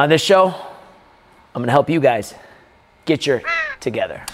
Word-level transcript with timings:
On 0.00 0.08
this 0.08 0.22
show, 0.22 0.54
I'm 1.54 1.60
gonna 1.60 1.72
help 1.72 1.90
you 1.90 2.00
guys 2.00 2.34
get 3.04 3.26
your 3.26 3.42
together. 3.80 4.24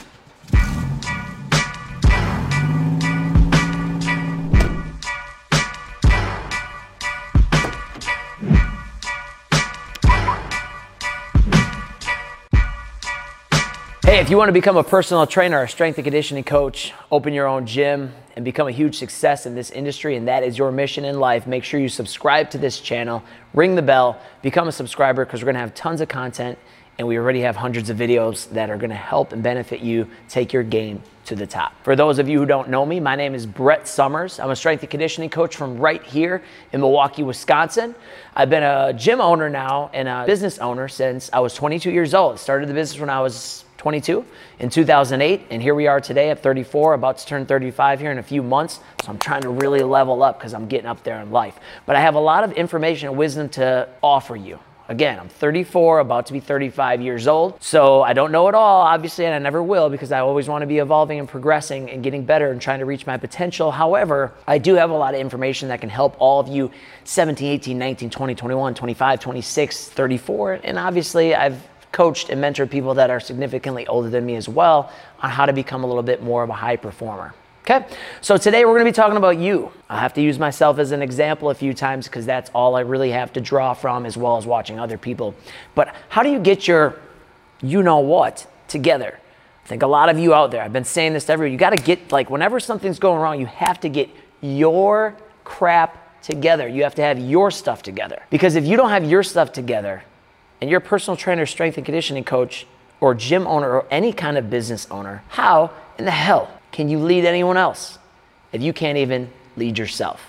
If 14.26 14.30
you 14.30 14.36
want 14.36 14.48
to 14.48 14.52
become 14.52 14.76
a 14.76 14.82
personal 14.82 15.24
trainer 15.24 15.62
a 15.62 15.68
strength 15.68 15.98
and 15.98 16.04
conditioning 16.04 16.42
coach, 16.42 16.92
open 17.12 17.32
your 17.32 17.46
own 17.46 17.64
gym, 17.64 18.12
and 18.34 18.44
become 18.44 18.66
a 18.66 18.72
huge 18.72 18.98
success 18.98 19.46
in 19.46 19.54
this 19.54 19.70
industry, 19.70 20.16
and 20.16 20.26
that 20.26 20.42
is 20.42 20.58
your 20.58 20.72
mission 20.72 21.04
in 21.04 21.20
life, 21.20 21.46
make 21.46 21.62
sure 21.62 21.78
you 21.78 21.88
subscribe 21.88 22.50
to 22.50 22.58
this 22.58 22.80
channel, 22.80 23.22
ring 23.54 23.76
the 23.76 23.82
bell, 23.82 24.20
become 24.42 24.66
a 24.66 24.72
subscriber 24.72 25.24
because 25.24 25.42
we're 25.42 25.52
going 25.52 25.54
to 25.54 25.60
have 25.60 25.76
tons 25.76 26.00
of 26.00 26.08
content, 26.08 26.58
and 26.98 27.06
we 27.06 27.16
already 27.16 27.40
have 27.42 27.54
hundreds 27.54 27.88
of 27.88 27.96
videos 27.96 28.50
that 28.50 28.68
are 28.68 28.76
going 28.76 28.90
to 28.90 28.96
help 28.96 29.30
and 29.32 29.44
benefit 29.44 29.78
you 29.78 30.10
take 30.28 30.52
your 30.52 30.64
game 30.64 31.00
to 31.26 31.36
the 31.36 31.46
top. 31.46 31.72
For 31.84 31.94
those 31.94 32.18
of 32.18 32.28
you 32.28 32.40
who 32.40 32.46
don't 32.46 32.68
know 32.68 32.84
me, 32.84 32.98
my 32.98 33.14
name 33.14 33.32
is 33.32 33.46
Brett 33.46 33.86
Summers. 33.86 34.40
I'm 34.40 34.50
a 34.50 34.56
strength 34.56 34.80
and 34.80 34.90
conditioning 34.90 35.30
coach 35.30 35.54
from 35.54 35.78
right 35.78 36.02
here 36.02 36.42
in 36.72 36.80
Milwaukee, 36.80 37.22
Wisconsin. 37.22 37.94
I've 38.34 38.50
been 38.50 38.64
a 38.64 38.92
gym 38.92 39.20
owner 39.20 39.48
now 39.48 39.88
and 39.94 40.08
a 40.08 40.26
business 40.26 40.58
owner 40.58 40.88
since 40.88 41.30
I 41.32 41.38
was 41.38 41.54
22 41.54 41.92
years 41.92 42.12
old. 42.12 42.40
Started 42.40 42.68
the 42.68 42.74
business 42.74 42.98
when 42.98 43.10
I 43.10 43.20
was 43.20 43.65
22 43.86 44.24
in 44.58 44.68
2008, 44.68 45.46
and 45.48 45.62
here 45.62 45.72
we 45.72 45.86
are 45.86 46.00
today 46.00 46.30
at 46.30 46.42
34, 46.42 46.94
about 46.94 47.18
to 47.18 47.24
turn 47.24 47.46
35 47.46 48.00
here 48.00 48.10
in 48.10 48.18
a 48.18 48.22
few 48.22 48.42
months. 48.42 48.80
So 49.04 49.12
I'm 49.12 49.18
trying 49.18 49.42
to 49.42 49.48
really 49.48 49.78
level 49.78 50.24
up 50.24 50.40
because 50.40 50.54
I'm 50.54 50.66
getting 50.66 50.88
up 50.88 51.04
there 51.04 51.20
in 51.20 51.30
life. 51.30 51.60
But 51.86 51.94
I 51.94 52.00
have 52.00 52.16
a 52.16 52.18
lot 52.18 52.42
of 52.42 52.50
information 52.50 53.10
and 53.10 53.16
wisdom 53.16 53.48
to 53.50 53.88
offer 54.02 54.34
you. 54.34 54.58
Again, 54.88 55.20
I'm 55.20 55.28
34, 55.28 56.00
about 56.00 56.26
to 56.26 56.32
be 56.32 56.40
35 56.40 57.00
years 57.00 57.28
old. 57.28 57.62
So 57.62 58.02
I 58.02 58.12
don't 58.12 58.32
know 58.32 58.48
it 58.48 58.56
all, 58.56 58.82
obviously, 58.82 59.24
and 59.24 59.32
I 59.32 59.38
never 59.38 59.62
will 59.62 59.88
because 59.88 60.10
I 60.10 60.18
always 60.18 60.48
want 60.48 60.62
to 60.62 60.66
be 60.66 60.78
evolving 60.78 61.20
and 61.20 61.28
progressing 61.28 61.88
and 61.88 62.02
getting 62.02 62.24
better 62.24 62.50
and 62.50 62.60
trying 62.60 62.80
to 62.80 62.86
reach 62.86 63.06
my 63.06 63.16
potential. 63.16 63.70
However, 63.70 64.32
I 64.48 64.58
do 64.58 64.74
have 64.74 64.90
a 64.90 64.94
lot 64.94 65.14
of 65.14 65.20
information 65.20 65.68
that 65.68 65.80
can 65.80 65.90
help 65.90 66.16
all 66.18 66.40
of 66.40 66.48
you 66.48 66.72
17, 67.04 67.52
18, 67.52 67.78
19, 67.78 68.10
20, 68.10 68.34
21, 68.34 68.74
25, 68.74 69.20
26, 69.20 69.88
34. 69.90 70.52
And 70.64 70.76
obviously, 70.76 71.36
I've 71.36 71.62
coached 71.96 72.28
and 72.28 72.44
mentored 72.44 72.70
people 72.70 72.92
that 72.92 73.08
are 73.08 73.18
significantly 73.18 73.86
older 73.86 74.10
than 74.10 74.26
me 74.26 74.36
as 74.36 74.50
well 74.50 74.92
on 75.20 75.30
how 75.30 75.46
to 75.46 75.52
become 75.54 75.82
a 75.82 75.86
little 75.86 76.02
bit 76.02 76.22
more 76.22 76.42
of 76.42 76.50
a 76.50 76.52
high 76.52 76.76
performer. 76.76 77.34
Okay, 77.62 77.86
so 78.20 78.36
today 78.36 78.66
we're 78.66 78.74
gonna 78.74 78.84
be 78.84 78.92
talking 78.92 79.16
about 79.16 79.38
you. 79.38 79.72
I 79.88 79.98
have 79.98 80.12
to 80.12 80.20
use 80.20 80.38
myself 80.38 80.78
as 80.78 80.90
an 80.90 81.00
example 81.00 81.48
a 81.48 81.54
few 81.54 81.72
times 81.72 82.06
because 82.06 82.26
that's 82.26 82.50
all 82.54 82.76
I 82.76 82.80
really 82.80 83.12
have 83.12 83.32
to 83.32 83.40
draw 83.40 83.72
from 83.72 84.04
as 84.04 84.14
well 84.14 84.36
as 84.36 84.44
watching 84.44 84.78
other 84.78 84.98
people. 84.98 85.34
But 85.74 85.94
how 86.10 86.22
do 86.22 86.30
you 86.30 86.38
get 86.38 86.68
your 86.68 87.00
you 87.62 87.82
know 87.82 88.00
what 88.00 88.46
together? 88.68 89.18
I 89.64 89.66
think 89.66 89.82
a 89.82 89.86
lot 89.86 90.10
of 90.10 90.18
you 90.18 90.34
out 90.34 90.50
there, 90.50 90.62
I've 90.62 90.74
been 90.74 90.84
saying 90.84 91.14
this 91.14 91.24
to 91.24 91.32
everyone, 91.32 91.52
you 91.52 91.58
gotta 91.58 91.82
get, 91.82 92.12
like, 92.12 92.28
whenever 92.28 92.60
something's 92.60 92.98
going 92.98 93.22
wrong, 93.22 93.40
you 93.40 93.46
have 93.46 93.80
to 93.80 93.88
get 93.88 94.10
your 94.42 95.16
crap 95.44 96.22
together. 96.22 96.68
You 96.68 96.82
have 96.82 96.94
to 96.96 97.02
have 97.02 97.18
your 97.18 97.50
stuff 97.50 97.82
together. 97.82 98.22
Because 98.28 98.54
if 98.54 98.66
you 98.66 98.76
don't 98.76 98.90
have 98.90 99.04
your 99.04 99.22
stuff 99.22 99.50
together, 99.50 100.04
and 100.60 100.70
you're 100.70 100.78
a 100.78 100.82
personal 100.82 101.16
trainer, 101.16 101.46
strength 101.46 101.76
and 101.76 101.84
conditioning 101.84 102.24
coach, 102.24 102.66
or 103.00 103.14
gym 103.14 103.46
owner, 103.46 103.70
or 103.70 103.86
any 103.90 104.12
kind 104.12 104.38
of 104.38 104.48
business 104.48 104.86
owner, 104.90 105.22
how 105.28 105.70
in 105.98 106.04
the 106.04 106.10
hell 106.10 106.50
can 106.72 106.88
you 106.88 106.98
lead 106.98 107.24
anyone 107.24 107.56
else 107.56 107.98
if 108.52 108.62
you 108.62 108.72
can't 108.72 108.98
even 108.98 109.30
lead 109.56 109.78
yourself? 109.78 110.20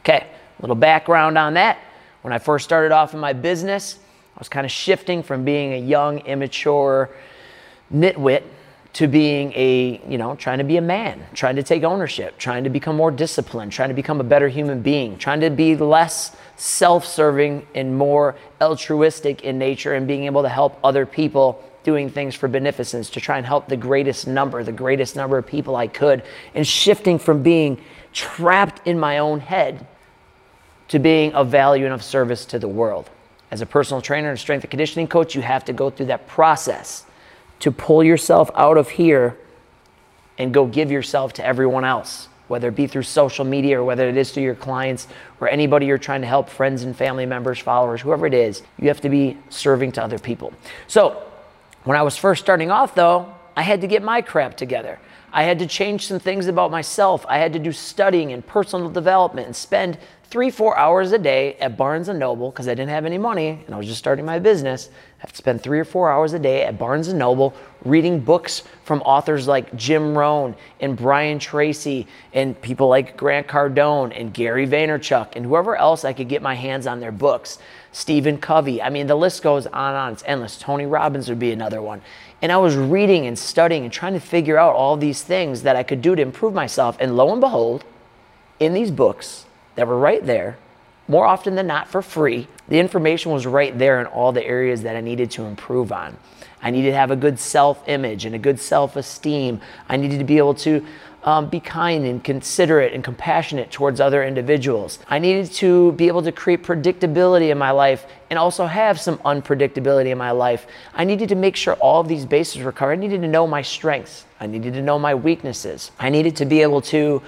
Okay, 0.00 0.26
a 0.26 0.62
little 0.62 0.76
background 0.76 1.38
on 1.38 1.54
that. 1.54 1.78
When 2.22 2.32
I 2.32 2.38
first 2.38 2.64
started 2.64 2.92
off 2.92 3.14
in 3.14 3.20
my 3.20 3.32
business, 3.32 3.98
I 4.36 4.38
was 4.38 4.48
kind 4.48 4.64
of 4.64 4.72
shifting 4.72 5.22
from 5.22 5.44
being 5.44 5.72
a 5.72 5.78
young, 5.78 6.20
immature 6.20 7.10
nitwit 7.92 8.42
to 8.94 9.06
being 9.06 9.52
a, 9.54 10.00
you 10.08 10.18
know, 10.18 10.34
trying 10.34 10.58
to 10.58 10.64
be 10.64 10.76
a 10.76 10.82
man, 10.82 11.24
trying 11.34 11.56
to 11.56 11.62
take 11.62 11.84
ownership, 11.84 12.36
trying 12.38 12.64
to 12.64 12.70
become 12.70 12.96
more 12.96 13.10
disciplined, 13.10 13.70
trying 13.70 13.90
to 13.90 13.94
become 13.94 14.20
a 14.20 14.24
better 14.24 14.48
human 14.48 14.80
being, 14.80 15.18
trying 15.18 15.40
to 15.40 15.50
be 15.50 15.76
less 15.76 16.34
self 16.58 17.06
serving 17.06 17.66
and 17.74 17.96
more 17.96 18.34
altruistic 18.60 19.42
in 19.42 19.58
nature 19.58 19.94
and 19.94 20.06
being 20.06 20.24
able 20.24 20.42
to 20.42 20.48
help 20.48 20.78
other 20.82 21.06
people 21.06 21.64
doing 21.84 22.10
things 22.10 22.34
for 22.34 22.48
beneficence 22.48 23.08
to 23.10 23.20
try 23.20 23.38
and 23.38 23.46
help 23.46 23.68
the 23.68 23.76
greatest 23.76 24.26
number, 24.26 24.62
the 24.64 24.72
greatest 24.72 25.16
number 25.16 25.38
of 25.38 25.46
people 25.46 25.76
I 25.76 25.86
could, 25.86 26.24
and 26.54 26.66
shifting 26.66 27.18
from 27.18 27.42
being 27.42 27.80
trapped 28.12 28.86
in 28.86 28.98
my 28.98 29.18
own 29.18 29.40
head 29.40 29.86
to 30.88 30.98
being 30.98 31.32
of 31.32 31.48
value 31.48 31.84
and 31.84 31.94
of 31.94 32.02
service 32.02 32.44
to 32.46 32.58
the 32.58 32.68
world. 32.68 33.08
As 33.50 33.60
a 33.60 33.66
personal 33.66 34.02
trainer 34.02 34.28
and 34.28 34.38
strength 34.38 34.64
and 34.64 34.70
conditioning 34.70 35.06
coach, 35.06 35.34
you 35.34 35.42
have 35.42 35.64
to 35.66 35.72
go 35.72 35.90
through 35.90 36.06
that 36.06 36.26
process 36.26 37.06
to 37.60 37.70
pull 37.70 38.02
yourself 38.02 38.50
out 38.54 38.76
of 38.76 38.90
here 38.90 39.38
and 40.38 40.52
go 40.52 40.66
give 40.66 40.90
yourself 40.90 41.32
to 41.34 41.46
everyone 41.46 41.84
else 41.84 42.28
whether 42.48 42.68
it 42.68 42.74
be 42.74 42.86
through 42.86 43.02
social 43.02 43.44
media 43.44 43.80
or 43.80 43.84
whether 43.84 44.08
it 44.08 44.16
is 44.16 44.32
to 44.32 44.40
your 44.40 44.54
clients 44.54 45.06
or 45.40 45.48
anybody 45.48 45.86
you're 45.86 45.98
trying 45.98 46.22
to 46.22 46.26
help, 46.26 46.48
friends 46.48 46.82
and 46.82 46.96
family 46.96 47.26
members, 47.26 47.58
followers, 47.58 48.00
whoever 48.00 48.26
it 48.26 48.34
is, 48.34 48.62
you 48.78 48.88
have 48.88 49.00
to 49.00 49.08
be 49.08 49.36
serving 49.50 49.92
to 49.92 50.02
other 50.02 50.18
people. 50.18 50.52
So, 50.86 51.22
when 51.84 51.96
I 51.96 52.02
was 52.02 52.16
first 52.16 52.42
starting 52.42 52.70
off, 52.70 52.94
though, 52.94 53.34
I 53.56 53.62
had 53.62 53.80
to 53.80 53.86
get 53.86 54.02
my 54.02 54.20
crap 54.20 54.56
together. 54.56 54.98
I 55.32 55.44
had 55.44 55.58
to 55.60 55.66
change 55.66 56.06
some 56.06 56.18
things 56.18 56.46
about 56.46 56.70
myself. 56.70 57.24
I 57.28 57.38
had 57.38 57.52
to 57.52 57.58
do 57.58 57.72
studying 57.72 58.32
and 58.32 58.46
personal 58.46 58.90
development 58.90 59.46
and 59.46 59.56
spend 59.56 59.98
three, 60.30 60.50
four 60.50 60.76
hours 60.76 61.12
a 61.12 61.18
day 61.18 61.54
at 61.54 61.78
Barnes 61.78 62.08
and 62.08 62.18
Noble 62.18 62.50
because 62.50 62.68
I 62.68 62.72
didn't 62.72 62.90
have 62.90 63.06
any 63.06 63.16
money 63.16 63.62
and 63.64 63.74
I 63.74 63.78
was 63.78 63.86
just 63.86 63.98
starting 63.98 64.26
my 64.26 64.38
business. 64.38 64.90
I 64.92 65.20
have 65.22 65.32
to 65.32 65.38
spend 65.38 65.62
three 65.62 65.80
or 65.80 65.86
four 65.86 66.10
hours 66.10 66.34
a 66.34 66.38
day 66.38 66.64
at 66.64 66.78
Barnes 66.78 67.08
and 67.08 67.18
Noble 67.18 67.54
reading 67.82 68.20
books 68.20 68.62
from 68.84 69.00
authors 69.02 69.48
like 69.48 69.74
Jim 69.74 70.16
Rohn 70.16 70.54
and 70.80 70.98
Brian 70.98 71.38
Tracy 71.38 72.06
and 72.34 72.60
people 72.60 72.88
like 72.88 73.16
Grant 73.16 73.46
Cardone 73.46 74.12
and 74.14 74.34
Gary 74.34 74.66
Vaynerchuk 74.66 75.34
and 75.34 75.46
whoever 75.46 75.76
else 75.76 76.04
I 76.04 76.12
could 76.12 76.28
get 76.28 76.42
my 76.42 76.54
hands 76.54 76.86
on 76.86 77.00
their 77.00 77.12
books. 77.12 77.58
Stephen 77.92 78.36
Covey. 78.36 78.82
I 78.82 78.90
mean, 78.90 79.06
the 79.06 79.14
list 79.14 79.42
goes 79.42 79.66
on 79.66 79.94
and 79.94 79.96
on. 79.96 80.12
It's 80.12 80.22
endless. 80.26 80.58
Tony 80.58 80.84
Robbins 80.84 81.30
would 81.30 81.38
be 81.38 81.52
another 81.52 81.80
one. 81.80 82.02
And 82.42 82.52
I 82.52 82.58
was 82.58 82.76
reading 82.76 83.26
and 83.26 83.38
studying 83.38 83.84
and 83.84 83.92
trying 83.92 84.12
to 84.12 84.20
figure 84.20 84.58
out 84.58 84.74
all 84.74 84.98
these 84.98 85.22
things 85.22 85.62
that 85.62 85.74
I 85.74 85.82
could 85.82 86.02
do 86.02 86.14
to 86.14 86.20
improve 86.20 86.52
myself. 86.52 86.98
And 87.00 87.16
lo 87.16 87.32
and 87.32 87.40
behold, 87.40 87.84
in 88.60 88.74
these 88.74 88.90
books, 88.90 89.46
that 89.78 89.86
were 89.86 89.96
right 89.96 90.26
there, 90.26 90.58
more 91.06 91.24
often 91.24 91.54
than 91.54 91.68
not 91.68 91.86
for 91.86 92.02
free. 92.02 92.48
The 92.66 92.80
information 92.80 93.30
was 93.30 93.46
right 93.46 93.78
there 93.78 94.00
in 94.00 94.06
all 94.06 94.32
the 94.32 94.44
areas 94.44 94.82
that 94.82 94.96
I 94.96 95.00
needed 95.00 95.30
to 95.32 95.44
improve 95.44 95.92
on. 95.92 96.16
I 96.60 96.72
needed 96.72 96.90
to 96.90 96.96
have 96.96 97.12
a 97.12 97.16
good 97.16 97.38
self 97.38 97.88
image 97.88 98.24
and 98.24 98.34
a 98.34 98.40
good 98.40 98.58
self 98.58 98.96
esteem. 98.96 99.60
I 99.88 99.96
needed 99.96 100.18
to 100.18 100.24
be 100.24 100.36
able 100.36 100.54
to 100.54 100.84
um, 101.22 101.48
be 101.48 101.60
kind 101.60 102.04
and 102.04 102.24
considerate 102.24 102.92
and 102.92 103.04
compassionate 103.04 103.70
towards 103.70 104.00
other 104.00 104.24
individuals. 104.24 104.98
I 105.08 105.20
needed 105.20 105.52
to 105.52 105.92
be 105.92 106.08
able 106.08 106.24
to 106.24 106.32
create 106.32 106.64
predictability 106.64 107.50
in 107.50 107.58
my 107.58 107.70
life 107.70 108.04
and 108.30 108.36
also 108.36 108.66
have 108.66 109.00
some 109.00 109.18
unpredictability 109.18 110.08
in 110.08 110.18
my 110.18 110.32
life. 110.32 110.66
I 110.92 111.04
needed 111.04 111.28
to 111.28 111.36
make 111.36 111.54
sure 111.54 111.74
all 111.74 112.00
of 112.00 112.08
these 112.08 112.26
bases 112.26 112.64
were 112.64 112.72
covered. 112.72 112.94
I 112.94 112.96
needed 112.96 113.20
to 113.20 113.28
know 113.28 113.46
my 113.46 113.62
strengths, 113.62 114.24
I 114.40 114.48
needed 114.48 114.74
to 114.74 114.82
know 114.82 114.98
my 114.98 115.14
weaknesses, 115.14 115.92
I 116.00 116.08
needed 116.08 116.34
to 116.38 116.46
be 116.46 116.62
able 116.62 116.80
to 116.80 117.22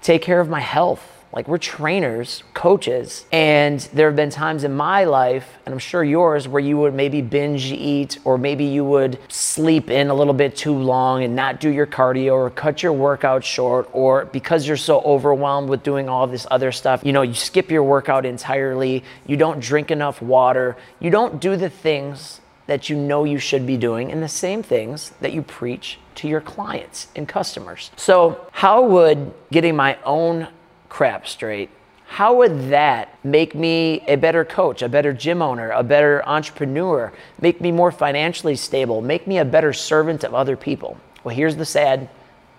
take 0.00 0.22
care 0.22 0.38
of 0.38 0.48
my 0.48 0.60
health. 0.60 1.17
Like 1.32 1.46
we're 1.46 1.58
trainers, 1.58 2.42
coaches, 2.54 3.26
and 3.30 3.80
there 3.92 4.06
have 4.08 4.16
been 4.16 4.30
times 4.30 4.64
in 4.64 4.74
my 4.74 5.04
life, 5.04 5.58
and 5.66 5.72
I'm 5.74 5.78
sure 5.78 6.02
yours, 6.02 6.48
where 6.48 6.60
you 6.60 6.78
would 6.78 6.94
maybe 6.94 7.20
binge 7.20 7.70
eat 7.70 8.18
or 8.24 8.38
maybe 8.38 8.64
you 8.64 8.82
would 8.84 9.18
sleep 9.28 9.90
in 9.90 10.08
a 10.08 10.14
little 10.14 10.32
bit 10.32 10.56
too 10.56 10.74
long 10.74 11.22
and 11.22 11.36
not 11.36 11.60
do 11.60 11.68
your 11.68 11.86
cardio 11.86 12.32
or 12.32 12.50
cut 12.50 12.82
your 12.82 12.94
workout 12.94 13.44
short, 13.44 13.88
or 13.92 14.24
because 14.26 14.66
you're 14.66 14.76
so 14.78 15.00
overwhelmed 15.02 15.68
with 15.68 15.82
doing 15.82 16.08
all 16.08 16.26
this 16.26 16.46
other 16.50 16.72
stuff, 16.72 17.02
you 17.04 17.12
know, 17.12 17.22
you 17.22 17.34
skip 17.34 17.70
your 17.70 17.82
workout 17.82 18.24
entirely, 18.24 19.04
you 19.26 19.36
don't 19.36 19.60
drink 19.60 19.90
enough 19.90 20.22
water, 20.22 20.76
you 20.98 21.10
don't 21.10 21.40
do 21.40 21.56
the 21.56 21.68
things 21.70 22.40
that 22.68 22.88
you 22.88 22.96
know 22.96 23.24
you 23.24 23.38
should 23.38 23.66
be 23.66 23.76
doing 23.76 24.12
and 24.12 24.22
the 24.22 24.28
same 24.28 24.62
things 24.62 25.12
that 25.20 25.32
you 25.32 25.42
preach 25.42 25.98
to 26.14 26.28
your 26.28 26.40
clients 26.40 27.08
and 27.16 27.26
customers. 27.26 27.90
So, 27.96 28.46
how 28.52 28.82
would 28.82 29.32
getting 29.50 29.74
my 29.74 29.98
own 30.04 30.48
crap 30.88 31.26
straight, 31.26 31.70
how 32.06 32.36
would 32.36 32.70
that 32.70 33.22
make 33.22 33.54
me 33.54 34.02
a 34.08 34.16
better 34.16 34.44
coach, 34.44 34.80
a 34.80 34.88
better 34.88 35.12
gym 35.12 35.42
owner, 35.42 35.70
a 35.70 35.82
better 35.82 36.26
entrepreneur, 36.26 37.12
make 37.40 37.60
me 37.60 37.70
more 37.70 37.92
financially 37.92 38.56
stable, 38.56 39.02
make 39.02 39.26
me 39.26 39.38
a 39.38 39.44
better 39.44 39.74
servant 39.74 40.24
of 40.24 40.34
other 40.34 40.56
people? 40.56 40.98
Well, 41.22 41.36
here's 41.36 41.56
the 41.56 41.66
sad 41.66 42.08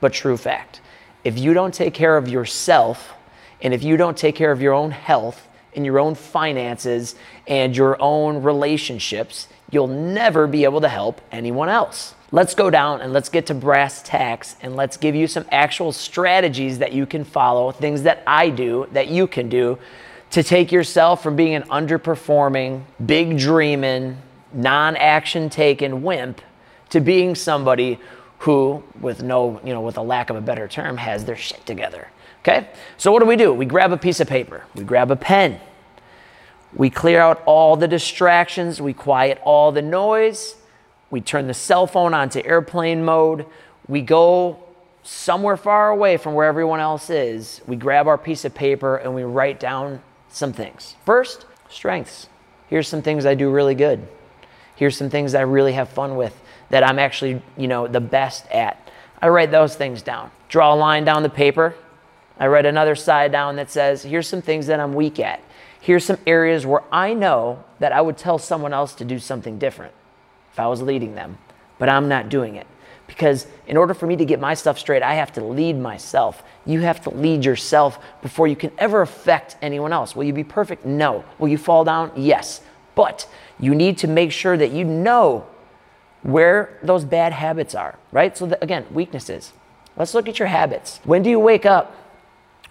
but 0.01 0.13
true 0.13 0.37
fact. 0.37 0.81
If 1.23 1.37
you 1.39 1.53
don't 1.53 1.73
take 1.73 1.95
care 1.95 2.15
of 2.15 2.29
yourself, 2.29 3.13
and 3.61 3.73
if 3.73 3.83
you 3.83 3.97
don't 3.97 4.15
take 4.15 4.35
care 4.35 4.51
of 4.51 4.61
your 4.61 4.73
own 4.73 4.91
health 4.91 5.47
and 5.75 5.85
your 5.85 5.99
own 5.99 6.15
finances 6.15 7.15
and 7.47 7.75
your 7.75 8.01
own 8.01 8.43
relationships, 8.43 9.47
you'll 9.71 9.87
never 9.87 10.47
be 10.47 10.63
able 10.63 10.81
to 10.81 10.89
help 10.89 11.21
anyone 11.31 11.69
else. 11.69 12.13
Let's 12.31 12.53
go 12.53 12.69
down 12.69 13.01
and 13.01 13.11
let's 13.11 13.29
get 13.29 13.47
to 13.47 13.55
brass 13.55 14.03
tacks 14.03 14.55
and 14.61 14.75
let's 14.75 14.97
give 14.97 15.15
you 15.15 15.25
some 15.25 15.45
actual 15.51 15.91
strategies 15.91 16.77
that 16.77 16.93
you 16.93 17.07
can 17.07 17.23
follow, 17.23 17.71
things 17.71 18.03
that 18.03 18.21
I 18.27 18.49
do 18.49 18.87
that 18.91 19.07
you 19.07 19.25
can 19.25 19.49
do 19.49 19.79
to 20.31 20.43
take 20.43 20.71
yourself 20.71 21.23
from 21.23 21.35
being 21.35 21.55
an 21.55 21.63
underperforming, 21.63 22.83
big 23.03 23.39
dreaming, 23.39 24.17
non 24.53 24.95
action 24.95 25.49
taken 25.49 26.03
wimp 26.03 26.41
to 26.91 26.99
being 26.99 27.33
somebody 27.33 27.99
who, 28.39 28.83
with 29.01 29.23
no, 29.23 29.59
you 29.63 29.73
know, 29.73 29.81
with 29.81 29.97
a 29.97 30.01
lack 30.01 30.29
of 30.29 30.35
a 30.35 30.41
better 30.41 30.67
term, 30.67 30.97
has 30.97 31.25
their 31.25 31.35
shit 31.35 31.65
together. 31.65 32.09
Okay? 32.41 32.69
So 32.97 33.11
what 33.11 33.21
do 33.21 33.25
we 33.25 33.35
do? 33.35 33.53
We 33.53 33.65
grab 33.65 33.91
a 33.91 33.97
piece 33.97 34.19
of 34.19 34.27
paper, 34.27 34.63
we 34.75 34.83
grab 34.83 35.09
a 35.09 35.15
pen, 35.15 35.59
we 36.73 36.91
clear 36.91 37.19
out 37.19 37.41
all 37.45 37.75
the 37.75 37.87
distractions, 37.87 38.79
we 38.79 38.93
quiet 38.93 39.41
all 39.43 39.71
the 39.71 39.81
noise, 39.81 40.55
we 41.11 41.21
turn 41.21 41.47
the 41.47 41.53
cell 41.53 41.87
phone 41.87 42.13
onto 42.13 42.41
airplane 42.43 43.03
mode, 43.03 43.45
we 43.87 44.01
go 44.01 44.59
somewhere 45.03 45.57
far 45.57 45.89
away 45.89 46.17
from 46.17 46.33
where 46.33 46.47
everyone 46.47 46.79
else 46.79 47.09
is, 47.09 47.61
we 47.65 47.75
grab 47.75 48.07
our 48.07 48.17
piece 48.17 48.45
of 48.45 48.53
paper 48.53 48.97
and 48.97 49.15
we 49.15 49.23
write 49.23 49.59
down 49.59 50.01
some 50.29 50.53
things. 50.53 50.95
First, 51.05 51.45
strengths. 51.69 52.27
Here's 52.67 52.87
some 52.87 53.01
things 53.01 53.25
I 53.25 53.33
do 53.33 53.49
really 53.49 53.75
good. 53.75 54.07
Here's 54.75 54.95
some 54.95 55.09
things 55.09 55.33
I 55.33 55.41
really 55.41 55.73
have 55.73 55.89
fun 55.89 56.15
with 56.15 56.39
that 56.69 56.83
I'm 56.83 56.99
actually, 56.99 57.41
you 57.57 57.67
know, 57.67 57.87
the 57.87 57.99
best 57.99 58.45
at. 58.51 58.91
I 59.21 59.29
write 59.29 59.51
those 59.51 59.75
things 59.75 60.01
down. 60.01 60.29
Draw 60.47 60.73
a 60.73 60.75
line 60.75 61.03
down 61.03 61.23
the 61.23 61.29
paper. 61.29 61.75
I 62.37 62.47
write 62.47 62.65
another 62.65 62.95
side 62.95 63.31
down 63.31 63.55
that 63.55 63.71
says, 63.71 64.03
here's 64.03 64.27
some 64.27 64.41
things 64.41 64.67
that 64.67 64.79
I'm 64.79 64.93
weak 64.93 65.19
at. 65.19 65.41
Here's 65.81 66.05
some 66.05 66.19
areas 66.27 66.65
where 66.65 66.83
I 66.91 67.13
know 67.13 67.63
that 67.79 67.91
I 67.91 68.01
would 68.01 68.17
tell 68.17 68.37
someone 68.37 68.73
else 68.73 68.93
to 68.95 69.05
do 69.05 69.17
something 69.17 69.57
different 69.57 69.93
if 70.51 70.59
I 70.59 70.67
was 70.67 70.81
leading 70.81 71.15
them, 71.15 71.37
but 71.77 71.89
I'm 71.89 72.07
not 72.07 72.29
doing 72.29 72.55
it. 72.55 72.67
Because 73.07 73.47
in 73.65 73.75
order 73.75 73.95
for 73.95 74.05
me 74.05 74.15
to 74.17 74.25
get 74.25 74.39
my 74.39 74.53
stuff 74.53 74.77
straight, 74.77 75.01
I 75.01 75.15
have 75.15 75.33
to 75.33 75.43
lead 75.43 75.77
myself. 75.77 76.43
You 76.65 76.81
have 76.81 77.01
to 77.05 77.09
lead 77.09 77.43
yourself 77.43 77.97
before 78.21 78.47
you 78.47 78.55
can 78.55 78.71
ever 78.77 79.01
affect 79.01 79.57
anyone 79.63 79.91
else. 79.91 80.15
Will 80.15 80.25
you 80.25 80.33
be 80.33 80.43
perfect? 80.43 80.85
No. 80.85 81.25
Will 81.39 81.47
you 81.47 81.57
fall 81.57 81.83
down? 81.83 82.11
Yes. 82.15 82.61
But 82.93 83.27
you 83.59 83.73
need 83.73 83.97
to 83.99 84.07
make 84.07 84.31
sure 84.31 84.57
that 84.57 84.71
you 84.71 84.83
know 84.83 85.47
where 86.21 86.77
those 86.83 87.03
bad 87.03 87.33
habits 87.33 87.73
are, 87.73 87.97
right? 88.11 88.37
So, 88.37 88.55
again, 88.61 88.85
weaknesses. 88.91 89.53
Let's 89.97 90.13
look 90.13 90.29
at 90.29 90.37
your 90.37 90.47
habits. 90.47 90.99
When 91.03 91.23
do 91.23 91.29
you 91.29 91.39
wake 91.39 91.65
up? 91.65 91.95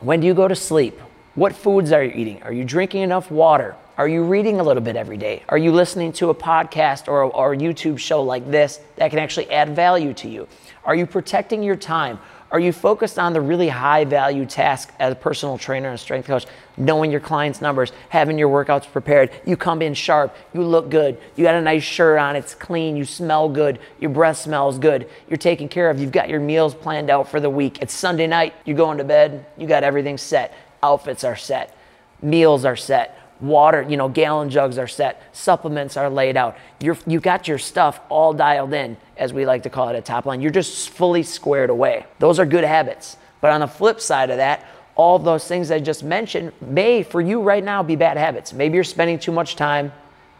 When 0.00 0.20
do 0.20 0.26
you 0.26 0.34
go 0.34 0.46
to 0.46 0.54
sleep? 0.54 1.00
What 1.34 1.54
foods 1.54 1.92
are 1.92 2.04
you 2.04 2.12
eating? 2.14 2.42
Are 2.42 2.52
you 2.52 2.64
drinking 2.64 3.02
enough 3.02 3.30
water? 3.30 3.74
Are 3.98 4.06
you 4.06 4.22
reading 4.22 4.60
a 4.60 4.62
little 4.62 4.80
bit 4.80 4.94
every 4.94 5.16
day? 5.16 5.42
Are 5.48 5.58
you 5.58 5.72
listening 5.72 6.12
to 6.12 6.30
a 6.30 6.34
podcast 6.34 7.08
or 7.08 7.22
a, 7.22 7.28
or 7.30 7.54
a 7.54 7.56
YouTube 7.56 7.98
show 7.98 8.22
like 8.22 8.48
this 8.48 8.78
that 8.94 9.10
can 9.10 9.18
actually 9.18 9.50
add 9.50 9.74
value 9.74 10.14
to 10.14 10.28
you? 10.28 10.46
Are 10.84 10.94
you 10.94 11.04
protecting 11.04 11.64
your 11.64 11.74
time? 11.74 12.20
Are 12.52 12.60
you 12.60 12.72
focused 12.72 13.18
on 13.18 13.32
the 13.32 13.40
really 13.40 13.68
high 13.68 14.04
value 14.04 14.46
task 14.46 14.92
as 15.00 15.10
a 15.10 15.16
personal 15.16 15.58
trainer 15.58 15.88
and 15.88 15.98
strength 15.98 16.26
coach, 16.26 16.46
knowing 16.76 17.10
your 17.10 17.18
clients' 17.18 17.60
numbers, 17.60 17.90
having 18.08 18.38
your 18.38 18.48
workouts 18.48 18.88
prepared? 18.88 19.32
You 19.44 19.56
come 19.56 19.82
in 19.82 19.94
sharp, 19.94 20.32
you 20.54 20.62
look 20.62 20.90
good, 20.90 21.18
you 21.34 21.42
got 21.42 21.56
a 21.56 21.60
nice 21.60 21.82
shirt 21.82 22.20
on, 22.20 22.36
it's 22.36 22.54
clean, 22.54 22.96
you 22.96 23.04
smell 23.04 23.48
good, 23.48 23.80
your 23.98 24.10
breath 24.10 24.36
smells 24.36 24.78
good, 24.78 25.10
you're 25.28 25.38
taken 25.38 25.68
care 25.68 25.90
of, 25.90 25.98
you've 25.98 26.12
got 26.12 26.28
your 26.28 26.38
meals 26.38 26.72
planned 26.72 27.10
out 27.10 27.28
for 27.28 27.40
the 27.40 27.50
week. 27.50 27.82
It's 27.82 27.94
Sunday 27.94 28.28
night, 28.28 28.54
you're 28.64 28.76
going 28.76 28.98
to 28.98 29.04
bed, 29.04 29.44
you 29.56 29.66
got 29.66 29.82
everything 29.82 30.18
set. 30.18 30.54
Outfits 30.84 31.24
are 31.24 31.34
set, 31.34 31.76
meals 32.22 32.64
are 32.64 32.76
set 32.76 33.17
water, 33.40 33.82
you 33.88 33.96
know, 33.96 34.08
gallon 34.08 34.50
jugs 34.50 34.78
are 34.78 34.86
set, 34.86 35.22
supplements 35.32 35.96
are 35.96 36.10
laid 36.10 36.36
out. 36.36 36.56
You're, 36.80 36.98
you 37.06 37.20
got 37.20 37.48
your 37.48 37.58
stuff 37.58 38.00
all 38.08 38.32
dialed 38.32 38.72
in, 38.72 38.96
as 39.16 39.32
we 39.32 39.46
like 39.46 39.62
to 39.64 39.70
call 39.70 39.88
it 39.88 39.96
at 39.96 40.04
Top 40.04 40.26
Line. 40.26 40.40
You're 40.40 40.50
just 40.50 40.90
fully 40.90 41.22
squared 41.22 41.70
away. 41.70 42.06
Those 42.18 42.38
are 42.38 42.46
good 42.46 42.64
habits. 42.64 43.16
But 43.40 43.52
on 43.52 43.60
the 43.60 43.68
flip 43.68 44.00
side 44.00 44.30
of 44.30 44.38
that, 44.38 44.66
all 44.96 45.16
of 45.16 45.24
those 45.24 45.46
things 45.46 45.70
I 45.70 45.78
just 45.78 46.02
mentioned 46.02 46.52
may, 46.60 47.02
for 47.02 47.20
you 47.20 47.40
right 47.40 47.62
now, 47.62 47.82
be 47.82 47.94
bad 47.94 48.16
habits. 48.16 48.52
Maybe 48.52 48.74
you're 48.74 48.84
spending 48.84 49.18
too 49.18 49.32
much 49.32 49.54
time 49.54 49.92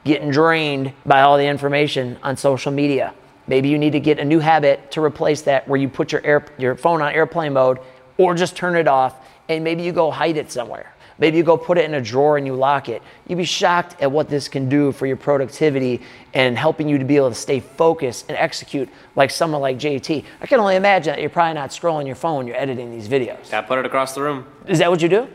getting 0.05 0.31
drained 0.31 0.93
by 1.07 1.23
all 1.23 1.39
the 1.39 1.47
information 1.47 2.19
on 2.23 2.37
social 2.37 2.73
media. 2.73 3.15
Maybe 3.47 3.69
you 3.69 3.79
need 3.79 3.93
to 3.93 4.01
get 4.01 4.19
a 4.19 4.25
new 4.25 4.41
habit 4.41 4.91
to 4.93 5.03
replace 5.03 5.43
that 5.43 5.67
where 5.69 5.81
you 5.81 5.89
put 5.89 6.13
your, 6.13 6.25
air, 6.25 6.45
your 6.59 6.75
phone 6.75 7.03
on 7.03 7.13
airplane 7.13 7.53
mode 7.53 7.79
or 8.17 8.35
just 8.35 8.57
turn 8.57 8.77
it 8.77 8.89
off 8.89 9.27
and 9.49 9.65
maybe 9.65 9.83
you 9.83 9.93
go 9.93 10.11
hide 10.11 10.37
it 10.37 10.53
somewhere 10.53 10.93
Maybe 11.19 11.37
you 11.37 11.43
go 11.43 11.57
put 11.57 11.79
it 11.79 11.85
in 11.85 11.95
a 11.95 12.01
drawer 12.01 12.37
and 12.37 12.47
you 12.47 12.55
lock 12.55 12.89
it. 12.89 13.03
You'd 13.27 13.37
be 13.37 13.45
shocked 13.45 14.01
at 14.01 14.11
what 14.11 14.29
this 14.29 14.49
can 14.49 14.69
do 14.69 14.93
for 14.93 15.07
your 15.07 15.17
productivity 15.17 16.01
and 16.33 16.57
helping 16.57 16.89
you 16.89 16.99
to 16.99 17.05
be 17.05 17.17
able 17.17 17.31
to 17.31 17.35
stay 17.35 17.61
focused 17.61 18.27
and 18.29 18.39
execute 18.39 18.89
like 19.17 19.31
someone 19.31 19.61
like 19.61 19.79
JT. 19.79 20.25
I 20.41 20.47
can 20.47 20.61
only 20.61 20.77
imagine 20.77 21.13
that 21.13 21.21
you're 21.21 21.31
probably 21.31 21.55
not 21.55 21.71
scrolling 21.71 22.07
your 22.07 22.15
phone, 22.15 22.39
when 22.39 22.47
you're 22.47 22.57
editing 22.57 22.91
these 22.91 23.09
videos. 23.09 23.51
Yeah, 23.51 23.63
put 23.63 23.79
it 23.79 23.87
across 23.87 24.15
the 24.15 24.23
room. 24.23 24.47
Is 24.67 24.79
that 24.79 24.91
what 24.91 25.03
you 25.03 25.09
do? 25.09 25.29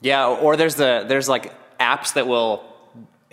Yeah, 0.00 0.26
or 0.28 0.56
there's 0.56 0.76
the 0.76 1.04
there's 1.06 1.28
like 1.28 1.52
apps 1.78 2.14
that 2.14 2.26
will 2.26 2.64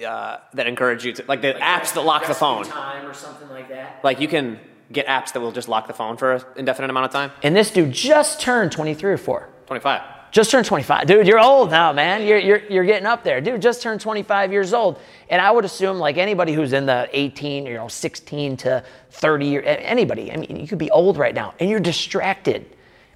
uh, 0.06 0.38
that 0.54 0.68
encourage 0.68 1.06
you 1.06 1.14
to 1.14 1.24
like 1.28 1.42
the 1.42 1.54
like 1.54 1.62
apps 1.62 1.94
that 1.94 2.02
lock 2.02 2.28
the 2.28 2.34
phone. 2.34 2.66
Time 2.66 3.08
or 3.08 3.14
something 3.14 3.50
like 3.50 3.70
that. 3.70 4.04
Like 4.04 4.20
you 4.20 4.28
can 4.28 4.60
get 4.92 5.08
apps 5.08 5.34
that 5.34 5.40
will 5.40 5.52
just 5.52 5.68
lock 5.68 5.88
the 5.88 5.94
phone 5.94 6.18
for 6.18 6.34
an 6.34 6.44
indefinite 6.58 6.90
amount 6.90 7.06
of 7.06 7.12
time. 7.12 7.32
And 7.44 7.56
this 7.56 7.72
dude 7.72 7.92
just 7.92 8.42
turned 8.42 8.72
23 8.72 9.12
or 9.12 9.18
4. 9.18 9.50
25. 9.68 10.02
Just 10.32 10.52
turned 10.52 10.66
25. 10.66 11.08
Dude, 11.08 11.28
you're 11.28 11.40
old 11.40 11.72
now, 11.72 11.92
man. 11.92 12.26
You're, 12.26 12.38
you're, 12.38 12.62
you're 12.70 12.84
getting 12.84 13.08
up 13.08 13.24
there. 13.24 13.42
Dude, 13.42 13.62
just 13.62 13.82
turned 13.82 14.00
25 14.00 14.52
years 14.52 14.74
old. 14.74 15.00
And 15.30 15.42
I 15.42 15.50
would 15.50 15.66
assume, 15.66 15.98
like 15.98 16.18
anybody 16.18 16.54
who's 16.54 16.74
in 16.74 16.86
the 16.86 17.10
18, 17.12 17.66
you 17.66 17.74
know, 17.74 17.88
16 17.88 18.58
to 18.58 18.84
30, 19.12 19.66
anybody, 19.66 20.32
I 20.32 20.38
mean, 20.38 20.60
you 20.60 20.68
could 20.68 20.78
be 20.78 20.92
old 20.92 21.18
right 21.18 21.34
now 21.34 21.56
and 21.60 21.70
you're 21.70 21.80
distracted. 21.80 22.76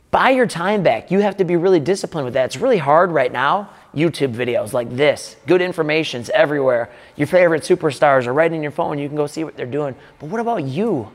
Buy 0.10 0.30
your 0.30 0.46
time 0.48 0.84
back. 0.84 1.10
You 1.10 1.20
have 1.20 1.38
to 1.38 1.44
be 1.44 1.56
really 1.56 1.80
disciplined 1.80 2.26
with 2.26 2.36
that. 2.36 2.46
It's 2.46 2.58
really 2.58 2.78
hard 2.78 3.12
right 3.12 3.32
now. 3.32 3.70
YouTube 3.96 4.34
videos 4.34 4.74
like 4.74 4.90
this, 4.96 5.36
good 5.46 5.62
information's 5.62 6.30
everywhere. 6.32 6.92
Your 7.16 7.28
favorite 7.28 7.62
superstars 7.62 8.26
are 8.26 8.34
right 8.34 8.52
in 8.52 8.64
your 8.64 8.72
phone. 8.72 8.98
You 8.98 9.08
can 9.08 9.16
go 9.16 9.28
see 9.28 9.44
what 9.44 9.56
they're 9.56 9.66
doing. 9.66 9.96
But 10.20 10.30
what 10.30 10.40
about 10.40 10.64
you? 10.64 11.12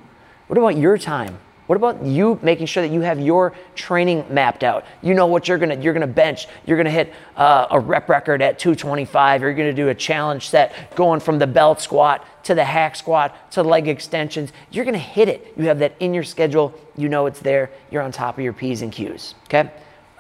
What 0.47 0.59
about 0.59 0.77
your 0.77 0.97
time? 0.97 1.39
What 1.69 1.77
about 1.77 2.03
you 2.03 2.39
making 2.43 2.65
sure 2.65 2.83
that 2.83 2.93
you 2.93 3.03
have 3.03 3.21
your 3.21 3.53
training 3.75 4.25
mapped 4.31 4.65
out? 4.65 4.87
You 5.03 5.13
know 5.13 5.27
what 5.27 5.47
you're 5.47 5.59
gonna 5.59 5.79
you're 5.79 5.93
gonna 5.93 6.07
bench. 6.07 6.47
You're 6.65 6.79
gonna 6.79 6.91
hit 6.91 7.13
uh, 7.37 7.67
a 7.71 7.79
rep 7.79 8.09
record 8.09 8.41
at 8.41 8.59
225. 8.59 9.43
You're 9.43 9.53
gonna 9.53 9.75
do 9.75 9.91
a 9.91 9.95
challenge 9.95 10.49
set 10.49 10.97
going 10.97 11.21
from 11.21 11.39
the 11.39 11.47
belt 11.47 11.83
squat 11.83 12.27
to 12.45 12.55
the 12.55 12.65
hack 12.65 12.97
squat 12.97 13.53
to 13.53 13.63
leg 13.63 13.87
extensions. 13.87 14.51
You're 14.71 14.87
gonna 14.87 14.97
hit 14.97 15.29
it. 15.29 15.53
You 15.59 15.67
have 15.67 15.79
that 15.81 15.95
in 16.01 16.15
your 16.15 16.25
schedule. 16.25 16.73
You 16.97 17.11
know 17.11 17.27
it's 17.27 17.41
there. 17.41 17.71
You're 17.91 18.01
on 18.01 18.13
top 18.13 18.39
of 18.39 18.45
your 18.45 18.55
p's 18.55 18.81
and 18.81 18.91
q's. 18.91 19.35
Okay. 19.45 19.71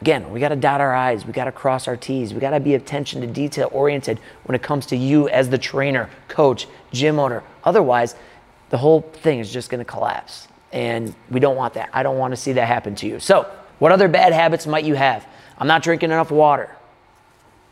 Again, 0.02 0.30
we 0.30 0.38
got 0.38 0.50
to 0.50 0.56
dot 0.56 0.80
our 0.80 0.94
I's, 0.94 1.26
we 1.26 1.32
got 1.32 1.46
to 1.46 1.52
cross 1.52 1.88
our 1.88 1.96
T's, 1.96 2.32
we 2.32 2.38
got 2.38 2.50
to 2.50 2.60
be 2.60 2.76
attention 2.76 3.20
to 3.20 3.26
detail 3.26 3.68
oriented 3.72 4.20
when 4.44 4.54
it 4.54 4.62
comes 4.62 4.86
to 4.86 4.96
you 4.96 5.28
as 5.28 5.50
the 5.50 5.58
trainer, 5.58 6.08
coach, 6.28 6.68
gym 6.92 7.18
owner. 7.18 7.42
Otherwise, 7.64 8.14
the 8.70 8.78
whole 8.78 9.00
thing 9.00 9.40
is 9.40 9.52
just 9.52 9.70
going 9.70 9.80
to 9.80 9.84
collapse. 9.84 10.46
And 10.72 11.14
we 11.30 11.40
don't 11.40 11.56
want 11.56 11.74
that. 11.74 11.88
I 11.92 12.02
don't 12.02 12.18
want 12.18 12.32
to 12.32 12.36
see 12.36 12.52
that 12.52 12.66
happen 12.66 12.94
to 12.96 13.06
you. 13.06 13.20
So, 13.20 13.50
what 13.78 13.92
other 13.92 14.08
bad 14.08 14.32
habits 14.32 14.66
might 14.66 14.84
you 14.84 14.94
have? 14.94 15.26
I'm 15.56 15.68
not 15.68 15.82
drinking 15.82 16.10
enough 16.10 16.30
water. 16.30 16.74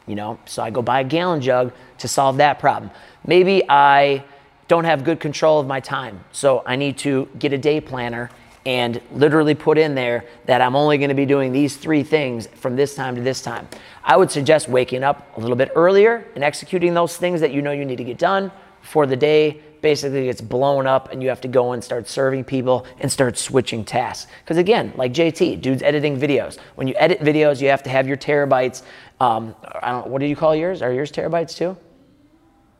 You 0.06 0.14
know, 0.14 0.38
so 0.44 0.62
I 0.62 0.70
go 0.70 0.82
buy 0.82 1.00
a 1.00 1.04
gallon 1.04 1.40
jug 1.40 1.72
to 1.98 2.08
solve 2.08 2.36
that 2.36 2.60
problem. 2.60 2.92
Maybe 3.26 3.62
I 3.68 4.24
don't 4.68 4.84
have 4.84 5.04
good 5.04 5.20
control 5.20 5.58
of 5.60 5.66
my 5.66 5.80
time. 5.80 6.24
So 6.32 6.62
I 6.64 6.76
need 6.76 6.98
to 6.98 7.28
get 7.38 7.52
a 7.52 7.58
day 7.58 7.80
planner 7.80 8.30
and 8.64 9.00
literally 9.12 9.54
put 9.54 9.78
in 9.78 9.94
there 9.94 10.24
that 10.46 10.60
I'm 10.60 10.74
only 10.74 10.98
going 10.98 11.08
to 11.08 11.14
be 11.14 11.24
doing 11.24 11.52
these 11.52 11.76
three 11.76 12.02
things 12.02 12.48
from 12.48 12.74
this 12.74 12.96
time 12.96 13.14
to 13.14 13.22
this 13.22 13.40
time. 13.40 13.68
I 14.02 14.16
would 14.16 14.30
suggest 14.30 14.68
waking 14.68 15.04
up 15.04 15.36
a 15.36 15.40
little 15.40 15.56
bit 15.56 15.70
earlier 15.76 16.26
and 16.34 16.42
executing 16.42 16.92
those 16.92 17.16
things 17.16 17.40
that 17.40 17.52
you 17.52 17.62
know 17.62 17.70
you 17.70 17.84
need 17.84 17.96
to 17.96 18.04
get 18.04 18.18
done 18.18 18.50
for 18.82 19.06
the 19.06 19.16
day 19.16 19.60
basically 19.86 20.24
gets 20.24 20.40
blown 20.40 20.84
up 20.84 21.12
and 21.12 21.22
you 21.22 21.28
have 21.28 21.40
to 21.40 21.46
go 21.46 21.70
and 21.70 21.84
start 21.84 22.08
serving 22.08 22.42
people 22.42 22.84
and 22.98 23.10
start 23.10 23.38
switching 23.38 23.84
tasks. 23.84 24.28
Because 24.42 24.56
again, 24.56 24.92
like 24.96 25.12
JT, 25.12 25.60
dude's 25.60 25.80
editing 25.80 26.18
videos. 26.18 26.58
When 26.74 26.88
you 26.88 26.94
edit 26.96 27.20
videos, 27.20 27.60
you 27.60 27.68
have 27.68 27.84
to 27.84 27.90
have 27.90 28.08
your 28.08 28.16
terabytes. 28.16 28.82
Um, 29.20 29.54
I 29.80 29.92
don't. 29.92 30.08
What 30.08 30.18
do 30.18 30.26
you 30.26 30.34
call 30.34 30.56
yours? 30.56 30.82
Are 30.82 30.92
yours 30.92 31.12
terabytes 31.12 31.56
too? 31.56 31.76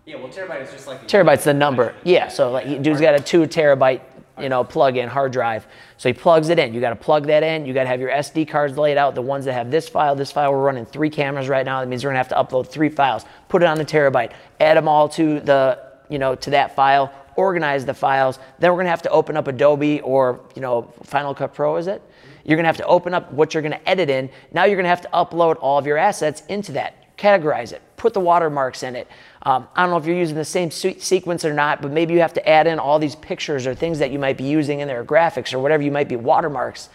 Yeah, 0.04 0.16
well, 0.16 0.30
terabyte 0.30 0.64
is 0.64 0.72
just 0.72 0.88
like 0.88 1.06
terabytes 1.06 1.44
the 1.44 1.54
number. 1.54 1.94
Yeah, 2.02 2.26
so 2.26 2.50
like 2.50 2.82
dude's 2.82 3.00
got 3.00 3.14
a 3.14 3.20
two 3.20 3.42
terabyte 3.42 4.00
you 4.40 4.48
know 4.48 4.64
plug-in 4.64 5.08
hard 5.08 5.30
drive. 5.30 5.64
So 5.96 6.08
he 6.08 6.12
plugs 6.12 6.48
it 6.48 6.58
in. 6.58 6.74
You 6.74 6.80
got 6.80 6.90
to 6.90 6.96
plug 6.96 7.28
that 7.28 7.44
in. 7.44 7.66
You 7.66 7.72
got 7.72 7.84
to 7.84 7.88
have 7.88 8.00
your 8.00 8.10
SD 8.10 8.48
cards 8.48 8.76
laid 8.76 8.98
out. 8.98 9.14
The 9.14 9.22
ones 9.22 9.44
that 9.44 9.52
have 9.52 9.70
this 9.70 9.88
file, 9.88 10.16
this 10.16 10.32
file. 10.32 10.50
We're 10.50 10.64
running 10.64 10.86
three 10.86 11.08
cameras 11.08 11.48
right 11.48 11.64
now. 11.64 11.78
That 11.80 11.86
means 11.86 12.02
we're 12.02 12.10
gonna 12.10 12.18
have 12.18 12.28
to 12.30 12.34
upload 12.34 12.66
three 12.66 12.88
files. 12.88 13.24
Put 13.48 13.62
it 13.62 13.66
on 13.66 13.78
the 13.78 13.84
terabyte. 13.84 14.32
Add 14.58 14.76
them 14.76 14.88
all 14.88 15.08
to 15.10 15.38
the 15.38 15.85
you 16.08 16.18
know, 16.18 16.34
to 16.34 16.50
that 16.50 16.74
file, 16.74 17.12
organize 17.36 17.84
the 17.84 17.94
files. 17.94 18.38
Then 18.58 18.72
we're 18.72 18.78
gonna 18.78 18.90
have 18.90 19.02
to 19.02 19.10
open 19.10 19.36
up 19.36 19.46
Adobe 19.48 20.00
or, 20.00 20.40
you 20.54 20.62
know, 20.62 20.92
Final 21.04 21.34
Cut 21.34 21.54
Pro, 21.54 21.76
is 21.76 21.86
it? 21.86 22.02
You're 22.44 22.56
gonna 22.56 22.68
have 22.68 22.76
to 22.78 22.86
open 22.86 23.14
up 23.14 23.32
what 23.32 23.54
you're 23.54 23.62
gonna 23.62 23.80
edit 23.86 24.08
in. 24.08 24.30
Now 24.52 24.64
you're 24.64 24.76
gonna 24.76 24.88
have 24.88 25.02
to 25.02 25.08
upload 25.12 25.56
all 25.60 25.78
of 25.78 25.86
your 25.86 25.98
assets 25.98 26.42
into 26.48 26.72
that, 26.72 27.16
categorize 27.16 27.72
it, 27.72 27.82
put 27.96 28.14
the 28.14 28.20
watermarks 28.20 28.82
in 28.82 28.96
it. 28.96 29.08
Um, 29.42 29.68
I 29.74 29.82
don't 29.82 29.90
know 29.90 29.96
if 29.96 30.06
you're 30.06 30.16
using 30.16 30.36
the 30.36 30.44
same 30.44 30.70
sequence 30.70 31.44
or 31.44 31.52
not, 31.52 31.82
but 31.82 31.92
maybe 31.92 32.14
you 32.14 32.20
have 32.20 32.34
to 32.34 32.48
add 32.48 32.66
in 32.66 32.78
all 32.78 32.98
these 32.98 33.16
pictures 33.16 33.66
or 33.66 33.74
things 33.74 33.98
that 33.98 34.10
you 34.10 34.18
might 34.18 34.36
be 34.36 34.44
using 34.44 34.80
in 34.80 34.88
there, 34.88 35.04
graphics 35.04 35.52
or 35.52 35.58
whatever 35.58 35.82
you 35.82 35.92
might 35.92 36.08
be, 36.08 36.16
watermarks. 36.16 36.88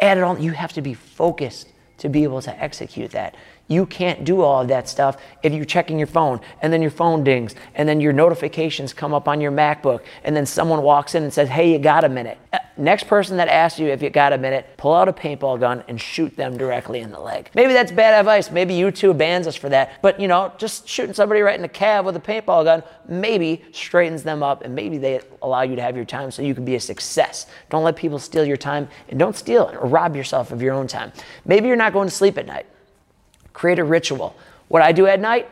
Add 0.00 0.18
it 0.18 0.22
all. 0.22 0.38
You 0.38 0.52
have 0.52 0.72
to 0.74 0.82
be 0.82 0.94
focused 0.94 1.68
to 1.98 2.08
be 2.08 2.22
able 2.22 2.40
to 2.42 2.62
execute 2.62 3.10
that. 3.10 3.34
You 3.68 3.84
can't 3.84 4.24
do 4.24 4.40
all 4.40 4.62
of 4.62 4.68
that 4.68 4.88
stuff 4.88 5.18
if 5.42 5.52
you're 5.52 5.66
checking 5.66 5.98
your 5.98 6.06
phone 6.06 6.40
and 6.62 6.72
then 6.72 6.80
your 6.80 6.90
phone 6.90 7.22
dings 7.22 7.54
and 7.74 7.86
then 7.86 8.00
your 8.00 8.14
notifications 8.14 8.94
come 8.94 9.12
up 9.12 9.28
on 9.28 9.42
your 9.42 9.52
MacBook 9.52 10.00
and 10.24 10.34
then 10.34 10.46
someone 10.46 10.82
walks 10.82 11.14
in 11.14 11.22
and 11.22 11.32
says, 11.32 11.50
Hey, 11.50 11.70
you 11.72 11.78
got 11.78 12.02
a 12.02 12.08
minute. 12.08 12.38
Uh, 12.50 12.58
next 12.78 13.06
person 13.06 13.36
that 13.36 13.48
asks 13.48 13.78
you 13.78 13.88
if 13.88 14.02
you 14.02 14.08
got 14.08 14.32
a 14.32 14.38
minute, 14.38 14.66
pull 14.78 14.94
out 14.94 15.06
a 15.06 15.12
paintball 15.12 15.60
gun 15.60 15.84
and 15.86 16.00
shoot 16.00 16.34
them 16.34 16.56
directly 16.56 17.00
in 17.00 17.10
the 17.10 17.20
leg. 17.20 17.50
Maybe 17.54 17.74
that's 17.74 17.92
bad 17.92 18.18
advice. 18.18 18.50
Maybe 18.50 18.74
YouTube 18.74 19.18
bans 19.18 19.46
us 19.46 19.54
for 19.54 19.68
that. 19.68 20.00
But 20.00 20.18
you 20.18 20.28
know, 20.28 20.50
just 20.56 20.88
shooting 20.88 21.12
somebody 21.12 21.42
right 21.42 21.56
in 21.56 21.62
the 21.62 21.68
calf 21.68 22.06
with 22.06 22.16
a 22.16 22.20
paintball 22.20 22.64
gun 22.64 22.82
maybe 23.06 23.62
straightens 23.72 24.22
them 24.22 24.42
up 24.42 24.62
and 24.62 24.74
maybe 24.74 24.96
they 24.96 25.20
allow 25.42 25.62
you 25.62 25.76
to 25.76 25.82
have 25.82 25.94
your 25.94 26.04
time 26.06 26.30
so 26.30 26.40
you 26.40 26.54
can 26.54 26.64
be 26.64 26.74
a 26.74 26.80
success. 26.80 27.46
Don't 27.68 27.84
let 27.84 27.96
people 27.96 28.18
steal 28.18 28.44
your 28.46 28.56
time 28.56 28.88
and 29.08 29.18
don't 29.18 29.36
steal 29.36 29.68
it 29.68 29.76
or 29.76 29.86
rob 29.86 30.16
yourself 30.16 30.52
of 30.52 30.62
your 30.62 30.74
own 30.74 30.86
time. 30.86 31.12
Maybe 31.44 31.68
you're 31.68 31.76
not 31.76 31.92
going 31.92 32.08
to 32.08 32.14
sleep 32.14 32.38
at 32.38 32.46
night. 32.46 32.66
Create 33.58 33.80
a 33.80 33.84
ritual. 33.84 34.36
What 34.68 34.82
I 34.82 34.92
do 34.92 35.06
at 35.06 35.18
night, 35.18 35.48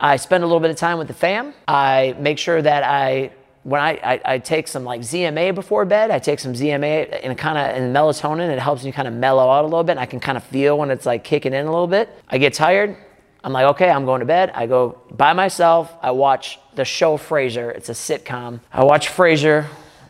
I 0.00 0.16
spend 0.16 0.42
a 0.42 0.46
little 0.48 0.58
bit 0.58 0.70
of 0.70 0.76
time 0.76 0.98
with 0.98 1.06
the 1.06 1.14
fam. 1.14 1.54
I 1.68 2.16
make 2.18 2.38
sure 2.38 2.60
that 2.60 2.82
I 2.82 3.30
when 3.62 3.80
I, 3.80 3.92
I, 4.02 4.20
I, 4.24 4.38
take 4.38 4.66
some 4.66 4.82
like 4.82 5.02
ZMA 5.02 5.54
before 5.54 5.84
bed, 5.84 6.10
I 6.10 6.18
take 6.18 6.40
some 6.40 6.54
ZMA 6.54 7.20
and 7.22 7.38
kind 7.38 7.56
of 7.56 7.64
and 7.76 7.94
melatonin. 7.94 8.50
It 8.50 8.58
helps 8.58 8.82
me 8.82 8.90
kind 8.90 9.06
of 9.06 9.14
mellow 9.14 9.48
out 9.48 9.62
a 9.62 9.68
little 9.68 9.84
bit. 9.84 9.92
And 9.92 10.00
I 10.00 10.06
can 10.06 10.18
kind 10.18 10.36
of 10.36 10.42
feel 10.42 10.76
when 10.76 10.90
it's 10.90 11.06
like 11.06 11.22
kicking 11.22 11.52
in 11.52 11.66
a 11.66 11.70
little 11.70 11.86
bit. 11.86 12.08
I 12.28 12.38
get 12.38 12.52
tired. 12.52 12.96
I'm 13.44 13.52
like, 13.52 13.66
okay, 13.74 13.90
I'm 13.90 14.04
going 14.04 14.20
to 14.20 14.26
bed. 14.26 14.50
I 14.52 14.66
go 14.66 15.00
by 15.12 15.32
myself. 15.32 15.94
I 16.02 16.10
watch 16.10 16.58
the 16.74 16.84
show 16.84 17.16
Frasier. 17.16 17.72
It's 17.72 17.88
a 17.88 17.92
sitcom. 17.92 18.58
I 18.72 18.82
watch 18.82 19.08
Frasier. 19.08 19.66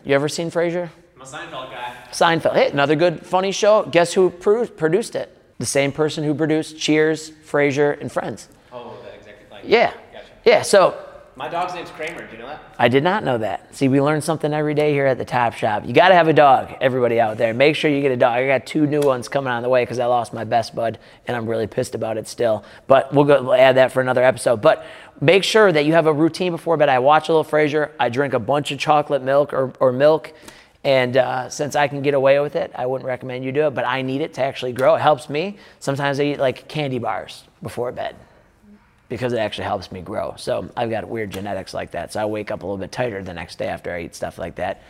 You 0.07 0.14
ever 0.14 0.31
seen 0.31 0.50
Frasier? 0.50 0.88
I'm 1.14 1.21
a 1.21 1.25
Seinfeld 1.25 1.71
guy. 1.71 1.95
Seinfeld. 2.12 2.55
Hey, 2.55 2.71
another 2.71 2.97
good 2.97 3.26
funny 3.26 3.52
show. 3.52 3.83
Guess 3.85 4.14
who 4.14 4.31
produced 4.31 5.14
it? 5.16 5.37
The 5.58 5.66
same 5.66 5.92
person 5.92 6.25
who 6.25 6.34
produced 6.34 6.78
Cheers, 6.78 7.30
Frasier, 7.30 8.00
and 8.00 8.10
Friends. 8.10 8.48
Oh, 8.72 8.96
the 9.02 9.14
executive. 9.14 9.50
Like, 9.50 9.64
yeah. 9.64 9.92
Gotcha. 10.12 10.26
Yeah. 10.44 10.62
So. 10.62 11.02
My 11.38 11.50
dog's 11.50 11.75
name's 11.75 11.90
Kramer. 11.90 12.26
Do 12.26 12.32
you 12.32 12.38
know 12.38 12.46
that? 12.46 12.62
I 12.78 12.88
did 12.88 13.04
not 13.04 13.22
know 13.22 13.36
that. 13.36 13.75
See, 13.75 13.88
we 13.88 14.00
learn 14.00 14.22
something 14.22 14.54
every 14.54 14.72
day 14.72 14.92
here 14.92 15.04
at 15.04 15.18
the 15.18 15.25
Top 15.26 15.52
Shop. 15.52 15.84
You 15.84 15.92
got 15.92 16.08
to 16.08 16.14
have 16.14 16.28
a 16.28 16.32
dog, 16.32 16.75
everybody 16.80 17.20
out 17.20 17.36
there. 17.36 17.52
Make 17.52 17.76
sure 17.76 17.90
you 17.90 18.00
get 18.00 18.10
a 18.10 18.16
dog. 18.16 18.38
I 18.38 18.46
got 18.46 18.64
two 18.64 18.86
new 18.86 19.02
ones 19.02 19.28
coming 19.28 19.52
on 19.52 19.62
the 19.62 19.68
way 19.68 19.82
because 19.82 19.98
I 19.98 20.06
lost 20.06 20.32
my 20.32 20.44
best 20.44 20.75
bud, 20.75 20.98
and 21.26 21.36
I'm 21.36 21.46
really 21.46 21.66
pissed 21.66 21.94
about 21.94 22.16
it 22.16 22.26
still. 22.26 22.64
But 22.86 23.12
we'll 23.12 23.26
go 23.26 23.42
we'll 23.42 23.52
add 23.54 23.76
that 23.76 23.92
for 23.92 24.00
another 24.00 24.25
episode. 24.25 24.62
But 24.62 24.86
make 25.20 25.44
sure 25.44 25.70
that 25.70 25.84
you 25.84 25.92
have 25.92 26.06
a 26.06 26.12
routine 26.12 26.52
before 26.52 26.78
bed. 26.78 26.88
I 26.88 27.00
watch 27.00 27.28
a 27.28 27.34
little 27.34 27.50
Frasier. 27.50 27.90
I 28.00 28.08
drink 28.08 28.32
a 28.32 28.38
bunch 28.38 28.70
of 28.70 28.78
chocolate 28.78 29.22
milk 29.22 29.52
or, 29.52 29.75
or 29.78 29.92
milk. 29.92 30.32
And 30.87 31.16
uh, 31.16 31.50
since 31.50 31.75
I 31.75 31.88
can 31.88 32.00
get 32.00 32.14
away 32.14 32.38
with 32.38 32.55
it, 32.55 32.71
I 32.73 32.87
wouldn't 32.87 33.09
recommend 33.09 33.45
you 33.45 33.50
do 33.50 33.66
it, 33.66 33.75
but 33.75 33.85
I 33.85 34.02
need 34.02 34.21
it 34.21 34.35
to 34.35 34.45
actually 34.45 34.73
grow. 34.73 34.95
It 34.95 35.00
helps 35.00 35.28
me. 35.28 35.57
Sometimes 35.81 36.21
I 36.21 36.23
eat 36.23 36.38
like 36.38 36.69
candy 36.69 37.00
bars 37.00 37.43
before 37.61 37.90
bed 37.90 38.14
because 39.09 39.33
it 39.33 39.40
actually 39.40 39.64
helps 39.64 39.90
me 39.90 40.00
grow. 40.00 40.35
So 40.38 40.71
I've 40.76 40.88
got 40.88 41.09
weird 41.09 41.33
genetics 41.33 41.75
like 41.75 41.90
that. 41.90 42.12
So 42.12 42.23
I 42.23 42.25
wake 42.26 42.52
up 42.52 42.62
a 42.62 42.66
little 42.66 42.78
bit 42.78 42.93
tighter 42.93 43.21
the 43.25 43.35
next 43.35 43.59
day 43.59 43.66
after 43.66 43.93
I 43.93 44.02
eat 44.02 44.14
stuff 44.14 44.38
like 44.38 44.55
that. 44.57 44.81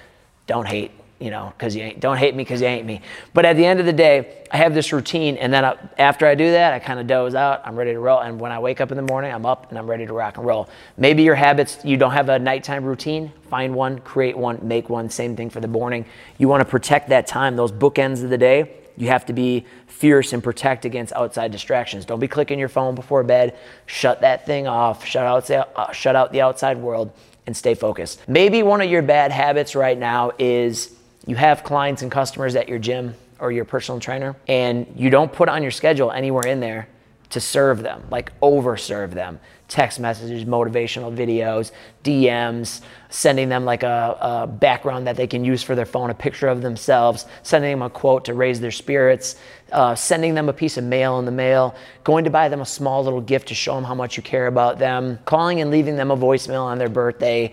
Don't 0.46 0.68
hate 0.68 0.90
you 1.18 1.30
know, 1.30 1.52
because 1.56 1.74
you 1.74 1.82
ain't, 1.82 2.00
don't 2.00 2.18
hate 2.18 2.34
me 2.34 2.44
because 2.44 2.60
you 2.60 2.66
ain't 2.66 2.86
me. 2.86 3.00
But 3.32 3.46
at 3.46 3.56
the 3.56 3.64
end 3.64 3.80
of 3.80 3.86
the 3.86 3.92
day, 3.92 4.44
I 4.50 4.58
have 4.58 4.74
this 4.74 4.92
routine, 4.92 5.38
and 5.38 5.52
then 5.52 5.64
I, 5.64 5.76
after 5.98 6.26
I 6.26 6.34
do 6.34 6.50
that, 6.50 6.74
I 6.74 6.78
kind 6.78 7.00
of 7.00 7.06
doze 7.06 7.34
out. 7.34 7.62
I'm 7.64 7.74
ready 7.74 7.92
to 7.92 7.98
roll, 7.98 8.20
and 8.20 8.38
when 8.38 8.52
I 8.52 8.58
wake 8.58 8.82
up 8.82 8.90
in 8.90 8.96
the 8.96 9.02
morning, 9.02 9.32
I'm 9.32 9.46
up 9.46 9.70
and 9.70 9.78
I'm 9.78 9.88
ready 9.88 10.06
to 10.06 10.12
rock 10.12 10.36
and 10.36 10.46
roll. 10.46 10.68
Maybe 10.98 11.22
your 11.22 11.34
habits, 11.34 11.78
you 11.84 11.96
don't 11.96 12.12
have 12.12 12.28
a 12.28 12.38
nighttime 12.38 12.84
routine. 12.84 13.32
Find 13.48 13.74
one, 13.74 14.00
create 14.00 14.36
one, 14.36 14.58
make 14.62 14.90
one. 14.90 15.08
Same 15.08 15.36
thing 15.36 15.48
for 15.48 15.60
the 15.60 15.68
morning. 15.68 16.04
You 16.36 16.48
want 16.48 16.60
to 16.60 16.66
protect 16.66 17.08
that 17.08 17.26
time, 17.26 17.56
those 17.56 17.72
bookends 17.72 18.22
of 18.22 18.28
the 18.28 18.38
day. 18.38 18.76
You 18.98 19.08
have 19.08 19.26
to 19.26 19.32
be 19.32 19.66
fierce 19.86 20.34
and 20.34 20.42
protect 20.42 20.84
against 20.84 21.12
outside 21.14 21.50
distractions. 21.50 22.04
Don't 22.04 22.20
be 22.20 22.28
clicking 22.28 22.58
your 22.58 22.68
phone 22.68 22.94
before 22.94 23.22
bed. 23.22 23.56
Shut 23.86 24.20
that 24.20 24.44
thing 24.44 24.66
off. 24.66 25.06
Shut 25.06 25.24
out, 25.24 25.50
uh, 25.50 25.92
shut 25.92 26.14
out 26.16 26.32
the 26.32 26.42
outside 26.42 26.78
world 26.78 27.12
and 27.46 27.56
stay 27.56 27.74
focused. 27.74 28.26
Maybe 28.28 28.62
one 28.62 28.80
of 28.80 28.90
your 28.90 29.02
bad 29.02 29.32
habits 29.32 29.74
right 29.74 29.96
now 29.96 30.32
is 30.38 30.95
you 31.26 31.36
have 31.36 31.64
clients 31.64 32.02
and 32.02 32.10
customers 32.10 32.54
at 32.56 32.68
your 32.68 32.78
gym 32.78 33.14
or 33.38 33.52
your 33.52 33.64
personal 33.64 34.00
trainer, 34.00 34.34
and 34.48 34.86
you 34.96 35.10
don't 35.10 35.32
put 35.32 35.48
on 35.48 35.62
your 35.62 35.72
schedule 35.72 36.10
anywhere 36.10 36.46
in 36.46 36.60
there 36.60 36.88
to 37.30 37.40
serve 37.40 37.82
them, 37.82 38.04
like 38.10 38.32
over 38.40 38.76
serve 38.76 39.12
them. 39.12 39.40
Text 39.68 39.98
messages, 39.98 40.44
motivational 40.44 41.14
videos, 41.14 41.72
DMs, 42.04 42.82
sending 43.08 43.48
them 43.48 43.64
like 43.64 43.82
a, 43.82 44.16
a, 44.20 44.46
background 44.46 45.08
that 45.08 45.16
they 45.16 45.26
can 45.26 45.44
use 45.44 45.60
for 45.60 45.74
their 45.74 45.84
phone, 45.84 46.10
a 46.10 46.14
picture 46.14 46.46
of 46.46 46.62
themselves, 46.62 47.26
sending 47.42 47.72
them 47.72 47.82
a 47.82 47.90
quote 47.90 48.24
to 48.26 48.34
raise 48.34 48.60
their 48.60 48.70
spirits, 48.70 49.34
uh, 49.72 49.92
sending 49.96 50.34
them 50.34 50.48
a 50.48 50.52
piece 50.52 50.76
of 50.76 50.84
mail 50.84 51.18
in 51.18 51.24
the 51.24 51.32
mail, 51.32 51.74
going 52.04 52.22
to 52.22 52.30
buy 52.30 52.48
them 52.48 52.60
a 52.60 52.66
small 52.66 53.02
little 53.02 53.20
gift 53.20 53.48
to 53.48 53.54
show 53.54 53.74
them 53.74 53.82
how 53.82 53.94
much 53.94 54.16
you 54.16 54.22
care 54.22 54.46
about 54.46 54.78
them, 54.78 55.18
calling 55.24 55.60
and 55.60 55.72
leaving 55.72 55.96
them 55.96 56.12
a 56.12 56.16
voicemail 56.16 56.62
on 56.62 56.78
their 56.78 56.88
birthday 56.88 57.52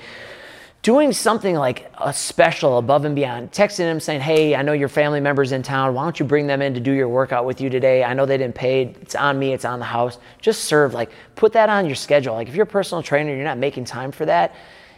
doing 0.83 1.13
something 1.13 1.55
like 1.55 1.89
a 1.97 2.13
special 2.13 2.77
above 2.77 3.05
and 3.05 3.15
beyond, 3.15 3.51
texting 3.51 3.77
them 3.77 4.01
saying, 4.01 4.19
Hey, 4.19 4.53
I 4.53 4.61
know 4.61 4.73
your 4.73 4.89
family 4.89 5.21
member's 5.21 5.53
in 5.53 5.63
town. 5.63 5.95
Why 5.95 6.03
don't 6.03 6.19
you 6.19 6.25
bring 6.25 6.45
them 6.45 6.61
in 6.61 6.73
to 6.73 6.79
do 6.81 6.91
your 6.91 7.07
workout 7.07 7.45
with 7.45 7.61
you 7.61 7.69
today? 7.69 8.03
I 8.03 8.13
know 8.13 8.25
they 8.25 8.37
didn't 8.37 8.55
pay. 8.55 8.93
It's 9.01 9.15
on 9.15 9.39
me, 9.39 9.53
it's 9.53 9.65
on 9.65 9.79
the 9.79 9.85
house. 9.85 10.19
Just 10.41 10.65
serve, 10.65 10.93
like, 10.93 11.09
put 11.35 11.53
that 11.53 11.69
on 11.69 11.85
your 11.85 11.95
schedule. 11.95 12.35
Like, 12.35 12.49
if 12.49 12.55
you're 12.55 12.65
a 12.65 12.67
personal 12.67 13.01
trainer, 13.01 13.33
you're 13.33 13.45
not 13.45 13.57
making 13.57 13.85
time 13.85 14.11
for 14.11 14.25
that, 14.25 14.53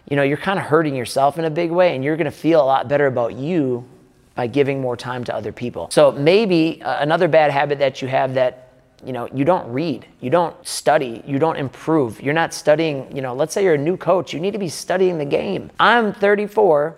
you 0.10 0.16
know, 0.16 0.24
you're 0.24 0.38
kind 0.38 0.60
of 0.60 0.66
hurting 0.66 0.96
yourself 0.96 1.38
in 1.38 1.46
a 1.46 1.50
big 1.52 1.72
way, 1.72 1.96
and 1.96 2.04
you're 2.04 2.18
gonna 2.18 2.32
feel 2.32 2.62
a 2.62 2.66
lot 2.66 2.88
better 2.90 3.06
about 3.06 3.36
you 3.36 3.86
by 4.34 4.48
giving 4.48 4.82
more 4.82 4.98
time 4.98 5.24
to 5.24 5.36
other 5.36 5.52
people. 5.52 5.90
So, 5.92 6.12
maybe 6.12 6.82
uh, 6.82 7.02
another 7.02 7.28
bad 7.28 7.52
habit 7.52 7.80
that 7.80 8.02
you 8.02 8.08
have 8.08 8.34
that 8.34 8.65
you 9.04 9.14
know 9.14 9.28
you 9.34 9.46
don't 9.46 9.72
read 9.72 10.06
you 10.22 10.30
don't 10.30 10.56
study 10.66 11.24
you 11.26 11.40
don't 11.40 11.58
improve. 11.58 12.22
You're 12.22 12.34
not 12.34 12.54
studying 12.54 13.14
you 13.16 13.22
know 13.22 13.34
let's 13.34 13.54
say 13.54 13.64
you're 13.64 13.76
a 13.76 13.78
new 13.78 13.98
coach 13.98 14.34
you 14.34 14.40
need 14.40 14.52
to 14.52 14.60
be 14.60 14.70
studying 14.70 15.18
the 15.18 15.26
game. 15.26 15.72
I'm 15.80 16.14
34 16.14 16.96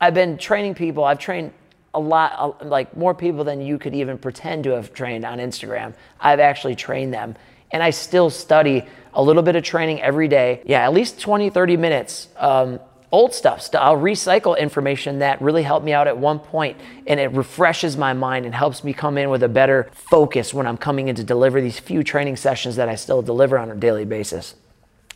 i've 0.00 0.14
been 0.14 0.38
training 0.38 0.74
people. 0.74 1.04
I've 1.04 1.18
trained 1.18 1.52
a 1.94 2.00
lot 2.00 2.66
like 2.66 2.96
more 2.96 3.14
people 3.14 3.44
than 3.44 3.60
you 3.60 3.78
could 3.78 3.94
even 3.94 4.18
pretend 4.18 4.64
to 4.64 4.70
have 4.70 4.92
trained 4.92 5.24
on 5.24 5.38
instagram. 5.38 5.94
I've 6.20 6.40
actually 6.40 6.74
trained 6.74 7.12
them. 7.14 7.36
And 7.70 7.82
i 7.82 7.90
still 7.90 8.30
study 8.30 8.84
a 9.14 9.22
little 9.22 9.42
bit 9.42 9.56
of 9.56 9.64
training 9.64 10.00
every 10.02 10.28
day. 10.28 10.62
Yeah 10.66 10.84
at 10.84 10.92
least 10.92 11.20
20 11.20 11.50
30 11.50 11.76
minutes 11.76 12.28
um, 12.36 12.80
old 13.10 13.32
stuff. 13.32 13.68
I'll 13.74 13.96
recycle 13.96 14.58
information 14.58 15.20
that 15.20 15.40
really 15.40 15.62
helped 15.62 15.84
me 15.84 15.92
out 15.92 16.06
at 16.06 16.18
one 16.18 16.38
point 16.38 16.76
and 17.06 17.18
it 17.18 17.32
refreshes 17.32 17.96
my 17.96 18.12
mind 18.12 18.44
and 18.44 18.54
helps 18.54 18.84
me 18.84 18.92
come 18.92 19.16
in 19.16 19.30
with 19.30 19.42
a 19.42 19.48
better 19.48 19.88
focus 19.92 20.52
when 20.52 20.66
I'm 20.66 20.76
coming 20.76 21.08
in 21.08 21.16
to 21.16 21.24
deliver 21.24 21.60
these 21.60 21.78
few 21.78 22.02
training 22.02 22.36
sessions 22.36 22.76
that 22.76 22.88
I 22.88 22.94
still 22.96 23.22
deliver 23.22 23.58
on 23.58 23.70
a 23.70 23.74
daily 23.74 24.04
basis, 24.04 24.54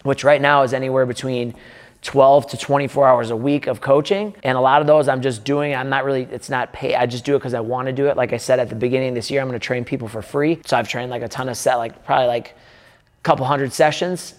which 0.03 0.25
right 0.25 0.41
now 0.41 0.63
is 0.63 0.73
anywhere 0.73 1.05
between 1.05 1.55
12 2.01 2.49
to 2.49 2.57
24 2.57 3.07
hours 3.07 3.31
a 3.31 3.37
week 3.37 3.67
of 3.67 3.81
coaching. 3.81 4.35
And 4.43 4.57
a 4.57 4.61
lot 4.61 4.81
of 4.81 4.87
those 4.87 5.07
I'm 5.07 5.23
just 5.23 5.45
doing, 5.45 5.75
I'm 5.75 5.89
not 5.89 6.05
really, 6.05 6.23
it's 6.23 6.51
not 6.51 6.73
pay. 6.73 6.97
I 6.97 7.07
just 7.07 7.25
do 7.25 7.37
it 7.37 7.39
because 7.39 7.55
I 7.55 7.61
want 7.61 7.87
to 7.87 7.93
do 7.93 8.07
it. 8.07 8.17
Like 8.17 8.33
I 8.33 8.39
said 8.39 8.59
at 8.59 8.69
the 8.69 8.75
beginning 8.75 9.11
of 9.11 9.15
this 9.15 9.31
year, 9.31 9.41
I'm 9.41 9.49
going 9.49 9.59
to 9.59 9.65
train 9.65 9.85
people 9.85 10.09
for 10.09 10.23
free. 10.23 10.61
So 10.67 10.77
I've 10.77 10.89
trained 10.89 11.11
like 11.11 11.23
a 11.23 11.29
ton 11.29 11.49
of 11.49 11.57
set, 11.57 11.77
like 11.77 12.05
probably 12.05 12.27
like 12.27 12.49
a 12.49 13.23
couple 13.23 13.47
hundred 13.47 13.73
sessions 13.73 14.35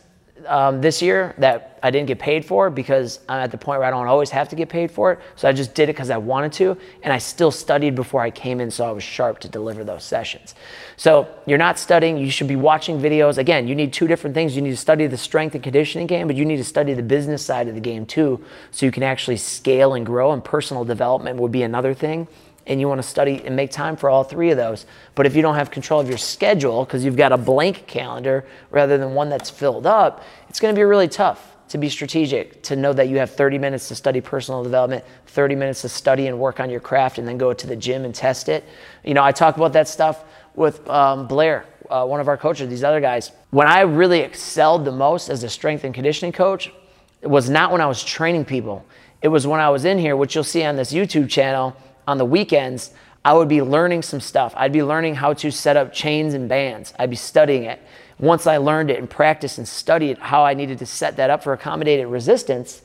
um, 0.48 0.82
this 0.82 1.02
year 1.02 1.36
that 1.38 1.80
I 1.84 1.92
didn't 1.92 2.08
get 2.08 2.20
paid 2.20 2.46
for 2.46 2.70
because 2.70 3.20
I'm 3.30 3.40
at 3.40 3.52
the 3.52 3.58
point 3.58 3.80
where 3.80 3.88
I 3.88 3.92
don't 3.92 4.08
always 4.08 4.30
have 4.32 4.50
to 4.50 4.56
get 4.56 4.70
paid 4.70 4.90
for 4.90 5.12
it. 5.13 5.20
So 5.36 5.48
I 5.48 5.54
just 5.54 5.75
did 5.75 5.84
it 5.84 5.94
because 5.94 6.10
I 6.10 6.18
wanted 6.18 6.54
to, 6.54 6.78
and 7.04 7.13
I 7.13 7.18
still 7.18 7.52
studied 7.52 7.96
before 7.96 8.22
I 8.22 8.32
came 8.32 8.60
in, 8.60 8.72
so 8.72 8.86
I 8.86 8.92
was 8.92 9.04
sharp 9.04 9.40
to 9.40 9.50
deliver 9.50 9.84
those 9.84 10.04
sessions. 10.04 10.56
So 10.98 11.28
you're 11.46 11.58
not 11.58 11.78
studying; 11.78 12.18
you 12.18 12.32
should 12.32 12.48
be 12.48 12.56
watching 12.56 13.00
videos. 13.00 13.38
Again, 13.38 13.68
you 13.68 13.75
need 13.75 13.94
two 13.94 14.08
different 14.08 14.34
things. 14.34 14.56
You 14.56 14.62
need 14.62 14.72
to 14.72 14.78
study 14.78 15.08
the 15.08 15.18
strength 15.18 15.56
and 15.56 15.63
conditioning 15.63 16.08
game, 16.08 16.28
but 16.28 16.36
you 16.36 16.46
need 16.46 16.58
to 16.58 16.63
study 16.63 16.94
the 16.94 17.04
business 17.04 17.46
side 17.46 17.68
of 17.68 17.75
the 17.75 17.82
game 17.82 18.06
too, 18.06 18.44
so 18.72 18.86
you 18.86 18.92
can 18.92 19.04
actually 19.04 19.38
scale 19.38 19.94
and 19.94 20.06
grow. 20.06 20.32
And 20.32 20.44
personal 20.44 20.84
development 20.84 21.40
would 21.40 21.52
be 21.52 21.63
another 21.63 21.94
thing 21.94 22.28
and 22.65 22.79
you 22.79 22.88
want 22.88 23.01
to 23.01 23.08
study 23.08 23.41
and 23.46 23.55
make 23.55 23.72
time 23.72 23.96
for 23.96 24.10
all 24.10 24.24
three 24.24 24.51
of 24.51 24.58
those. 24.58 24.86
But 25.15 25.25
if 25.25 25.36
you 25.36 25.41
don't 25.41 25.55
have 25.55 25.72
control 25.72 26.00
of 26.00 26.08
your 26.08 26.17
schedule 26.17 26.86
because 26.86 27.03
you've 27.03 27.17
got 27.17 27.32
a 27.32 27.38
blank 27.38 27.88
calendar 27.88 28.46
rather 28.72 28.98
than 28.98 29.13
one 29.13 29.29
that's 29.29 29.50
filled 29.50 29.86
up, 29.86 30.24
it's 30.50 30.60
going 30.60 30.74
to 30.74 30.79
be 30.79 30.84
really 30.84 31.08
tough 31.08 31.53
to 31.70 31.77
be 31.77 31.89
strategic, 31.89 32.62
to 32.62 32.75
know 32.75 32.93
that 32.93 33.10
you 33.10 33.17
have 33.17 33.32
30 33.32 33.58
minutes 33.58 33.88
to 33.88 33.96
study 33.96 34.22
personal 34.22 34.63
development, 34.63 35.03
30 35.27 35.55
minutes 35.55 35.82
to 35.82 35.89
study 35.89 36.27
and 36.27 36.38
work 36.38 36.60
on 36.60 36.70
your 36.70 36.79
craft, 36.79 37.17
and 37.17 37.27
then 37.27 37.38
go 37.38 37.51
to 37.51 37.65
the 37.67 37.75
gym 37.75 38.05
and 38.05 38.13
test 38.13 38.48
it. 38.48 38.63
You 39.03 39.13
know, 39.13 39.24
I 39.24 39.32
talk 39.32 39.58
about 39.58 39.74
that 39.74 39.88
stuff 39.88 40.24
with 40.55 40.88
um, 40.88 41.27
Blair, 41.27 41.65
uh, 41.89 42.05
one 42.05 42.20
of 42.20 42.27
our 42.27 42.38
coaches, 42.38 42.70
these 42.70 42.84
other 42.84 43.01
guys. 43.01 43.32
When 43.50 43.67
I 43.67 43.82
really 43.82 44.20
excelled 44.20 44.86
the 44.86 44.91
most 44.91 45.29
as 45.29 45.43
a 45.43 45.50
strength 45.50 45.84
and 45.84 45.93
conditioning 45.93 46.32
coach, 46.32 46.72
it 47.22 47.27
was 47.27 47.50
not 47.50 47.72
when 47.72 47.82
I 47.82 47.88
was 47.88 48.03
training 48.03 48.46
people. 48.46 48.86
It 49.22 49.29
was 49.29 49.48
when 49.48 49.60
I 49.60 49.70
was 49.70 49.86
in 49.86 49.98
here, 49.98 50.15
which 50.15 50.36
you'll 50.36 50.43
see 50.43 50.63
on 50.63 50.75
this 50.75 50.93
YouTube 50.93 51.29
channel 51.29 51.75
on 52.07 52.17
the 52.17 52.25
weekends, 52.25 52.91
I 53.25 53.33
would 53.33 53.48
be 53.48 53.62
learning 53.62 54.01
some 54.01 54.19
stuff. 54.19 54.53
I'd 54.57 54.74
be 54.74 54.83
learning 54.83 55.15
how 55.15 55.33
to 55.33 55.51
set 55.51 55.77
up 55.77 55.93
chains 55.93 56.33
and 56.33 56.50
bands. 56.50 56.93
I'd 57.00 57.10
be 57.10 57.15
studying 57.15 57.63
it. 57.63 57.81
Once 58.19 58.48
I 58.48 58.57
learned 58.57 58.91
it 58.91 59.00
and 59.00 59.10
practiced 59.10 59.57
and 59.57 59.67
studied 59.67 60.17
how 60.17 60.43
I 60.43 60.53
needed 60.53 60.79
to 60.79 60.86
set 60.86 61.17
that 61.17 61.29
up 61.29 61.43
for 61.43 61.53
accommodated 61.53 62.07
resistance, 62.07 62.81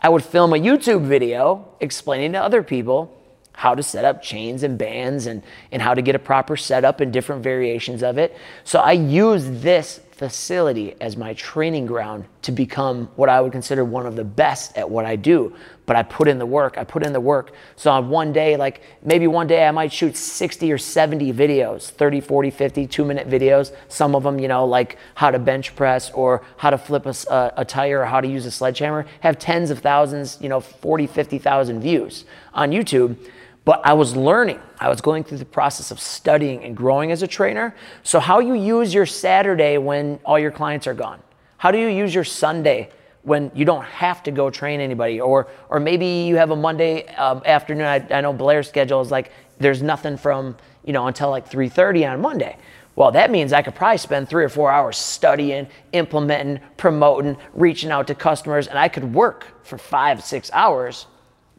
I 0.00 0.08
would 0.08 0.24
film 0.24 0.52
a 0.52 0.56
YouTube 0.56 1.02
video 1.02 1.68
explaining 1.80 2.32
to 2.32 2.42
other 2.42 2.62
people 2.62 3.14
how 3.52 3.74
to 3.74 3.82
set 3.82 4.04
up 4.04 4.20
chains 4.20 4.62
and 4.62 4.76
bands 4.76 5.26
and, 5.26 5.42
and 5.70 5.80
how 5.80 5.94
to 5.94 6.02
get 6.02 6.14
a 6.14 6.18
proper 6.18 6.56
setup 6.56 7.00
and 7.00 7.12
different 7.12 7.42
variations 7.42 8.02
of 8.02 8.18
it. 8.18 8.36
So 8.64 8.80
I 8.80 8.92
use 8.92 9.44
this 9.62 10.00
facility 10.24 10.94
as 11.02 11.18
my 11.18 11.34
training 11.34 11.84
ground 11.84 12.24
to 12.40 12.50
become 12.50 13.10
what 13.14 13.28
I 13.28 13.42
would 13.42 13.52
consider 13.52 13.84
one 13.84 14.06
of 14.06 14.16
the 14.16 14.24
best 14.24 14.74
at 14.74 14.88
what 14.88 15.04
I 15.04 15.16
do. 15.16 15.54
But 15.84 15.96
I 15.96 16.02
put 16.02 16.28
in 16.28 16.38
the 16.38 16.46
work, 16.46 16.78
I 16.78 16.84
put 16.84 17.04
in 17.04 17.12
the 17.12 17.20
work. 17.20 17.52
So 17.76 17.90
on 17.90 18.08
one 18.08 18.32
day, 18.32 18.56
like 18.56 18.80
maybe 19.02 19.26
one 19.26 19.46
day 19.46 19.68
I 19.68 19.70
might 19.70 19.92
shoot 19.92 20.16
60 20.16 20.72
or 20.72 20.78
70 20.78 21.30
videos, 21.34 21.90
30, 21.90 22.22
40, 22.22 22.50
50, 22.50 22.86
two 22.86 23.04
minute 23.04 23.28
videos. 23.28 23.76
Some 23.88 24.14
of 24.14 24.22
them, 24.22 24.38
you 24.38 24.48
know, 24.48 24.64
like 24.64 24.96
how 25.14 25.30
to 25.30 25.38
bench 25.38 25.76
press 25.76 26.10
or 26.12 26.40
how 26.56 26.70
to 26.70 26.78
flip 26.78 27.04
a, 27.04 27.52
a, 27.58 27.64
tire 27.66 28.00
or 28.00 28.06
how 28.06 28.22
to 28.22 28.28
use 28.28 28.46
a 28.46 28.50
sledgehammer, 28.50 29.04
have 29.20 29.38
tens 29.38 29.70
of 29.70 29.80
thousands, 29.80 30.38
you 30.40 30.48
know, 30.48 30.58
40, 30.60 31.06
50,000 31.06 31.82
views 31.82 32.24
on 32.54 32.70
YouTube. 32.70 33.18
But 33.64 33.80
I 33.84 33.94
was 33.94 34.14
learning. 34.14 34.60
I 34.78 34.88
was 34.88 35.00
going 35.00 35.24
through 35.24 35.38
the 35.38 35.46
process 35.46 35.90
of 35.90 35.98
studying 35.98 36.64
and 36.64 36.76
growing 36.76 37.12
as 37.12 37.22
a 37.22 37.26
trainer. 37.26 37.74
So, 38.02 38.20
how 38.20 38.40
you 38.40 38.54
use 38.54 38.92
your 38.92 39.06
Saturday 39.06 39.78
when 39.78 40.20
all 40.24 40.38
your 40.38 40.50
clients 40.50 40.86
are 40.86 40.94
gone? 40.94 41.22
How 41.56 41.70
do 41.70 41.78
you 41.78 41.88
use 41.88 42.14
your 42.14 42.24
Sunday 42.24 42.90
when 43.22 43.50
you 43.54 43.64
don't 43.64 43.84
have 43.84 44.22
to 44.24 44.30
go 44.30 44.50
train 44.50 44.80
anybody? 44.80 45.18
Or, 45.18 45.48
or 45.70 45.80
maybe 45.80 46.06
you 46.06 46.36
have 46.36 46.50
a 46.50 46.56
Monday 46.56 47.06
um, 47.14 47.42
afternoon. 47.46 47.86
I, 47.86 48.06
I 48.10 48.20
know 48.20 48.34
Blair's 48.34 48.68
schedule 48.68 49.00
is 49.00 49.10
like 49.10 49.32
there's 49.58 49.82
nothing 49.82 50.18
from 50.18 50.56
you 50.84 50.92
know 50.92 51.06
until 51.06 51.30
like 51.30 51.48
3:30 51.48 52.12
on 52.12 52.20
Monday. 52.20 52.58
Well, 52.96 53.10
that 53.12 53.30
means 53.30 53.52
I 53.52 53.62
could 53.62 53.74
probably 53.74 53.98
spend 53.98 54.28
three 54.28 54.44
or 54.44 54.48
four 54.48 54.70
hours 54.70 54.96
studying, 54.96 55.66
implementing, 55.92 56.60
promoting, 56.76 57.36
reaching 57.52 57.90
out 57.90 58.06
to 58.06 58.14
customers, 58.14 58.68
and 58.68 58.78
I 58.78 58.88
could 58.88 59.14
work 59.14 59.64
for 59.64 59.78
five, 59.78 60.22
six 60.22 60.48
hours 60.52 61.06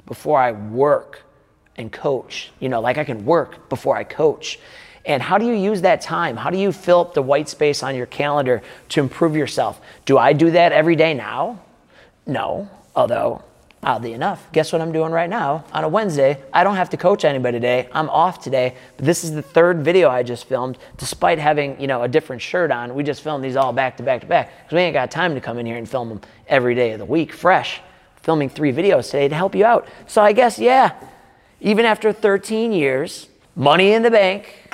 before 0.06 0.40
I 0.40 0.54
work 0.54 1.25
and 1.78 1.92
coach. 1.92 2.52
You 2.60 2.70
know, 2.70 2.82
like 2.82 2.98
I 2.98 3.04
can 3.04 3.26
work 3.26 3.70
before 3.70 3.96
I 3.96 4.04
coach. 4.04 4.60
And 5.06 5.22
how 5.22 5.38
do 5.38 5.46
you 5.46 5.54
use 5.54 5.82
that 5.82 6.02
time? 6.02 6.36
How 6.36 6.50
do 6.50 6.58
you 6.58 6.72
fill 6.72 7.02
up 7.02 7.14
the 7.14 7.22
white 7.22 7.48
space 7.48 7.84
on 7.84 7.96
your 7.96 8.08
calendar 8.08 8.64
to 8.90 9.00
improve 9.00 9.36
yourself? 9.36 9.80
Do 10.06 10.18
I 10.18 10.34
do 10.34 10.52
that 10.52 10.72
every 10.72 10.96
day 10.96 11.14
now? 11.14 11.62
No. 12.26 12.70
Although, 12.96 13.44
oddly 13.84 14.14
enough, 14.14 14.52
guess 14.52 14.74
what 14.74 14.82
I'm 14.82 14.92
doing 14.92 15.12
right 15.12 15.30
now? 15.30 15.64
On 15.74 15.84
a 15.84 15.88
Wednesday, 15.88 16.42
I 16.52 16.64
don't 16.64 16.78
have 16.78 16.90
to 16.90 16.98
coach 16.98 17.24
anybody 17.24 17.58
today. 17.58 17.88
I'm 17.92 18.10
off 18.10 18.42
today. 18.42 18.76
But 18.98 19.06
this 19.06 19.24
is 19.24 19.34
the 19.34 19.44
third 19.44 19.84
video 19.84 20.10
I 20.10 20.24
just 20.24 20.46
filmed, 20.46 20.80
despite 20.98 21.38
having, 21.38 21.80
you 21.80 21.86
know, 21.86 22.02
a 22.02 22.08
different 22.08 22.42
shirt 22.42 22.72
on. 22.72 22.96
We 22.96 23.04
just 23.04 23.22
filmed 23.22 23.44
these 23.44 23.56
all 23.56 23.74
back 23.74 23.98
to 23.98 24.04
back 24.04 24.22
to 24.22 24.28
back 24.28 24.52
because 24.64 24.76
we 24.76 24.82
ain't 24.82 24.96
got 24.96 25.12
time 25.12 25.36
to 25.36 25.42
come 25.42 25.60
in 25.60 25.68
here 25.68 25.78
and 25.78 25.88
film 25.88 26.10
them 26.10 26.22
every 26.48 26.74
day 26.74 26.94
of 26.94 27.00
the 27.00 27.06
week 27.06 27.32
fresh. 27.32 27.80
Filming 28.24 28.50
three 28.50 28.74
videos 28.74 29.06
today 29.12 29.28
to 29.28 29.36
help 29.36 29.54
you 29.54 29.66
out. 29.66 29.88
So 30.08 30.20
I 30.24 30.32
guess, 30.32 30.58
yeah, 30.58 30.94
even 31.66 31.84
after 31.84 32.14
13 32.14 32.72
years, 32.72 33.28
money 33.56 33.94
in 33.94 34.04
the 34.04 34.12
bank, 34.12 34.70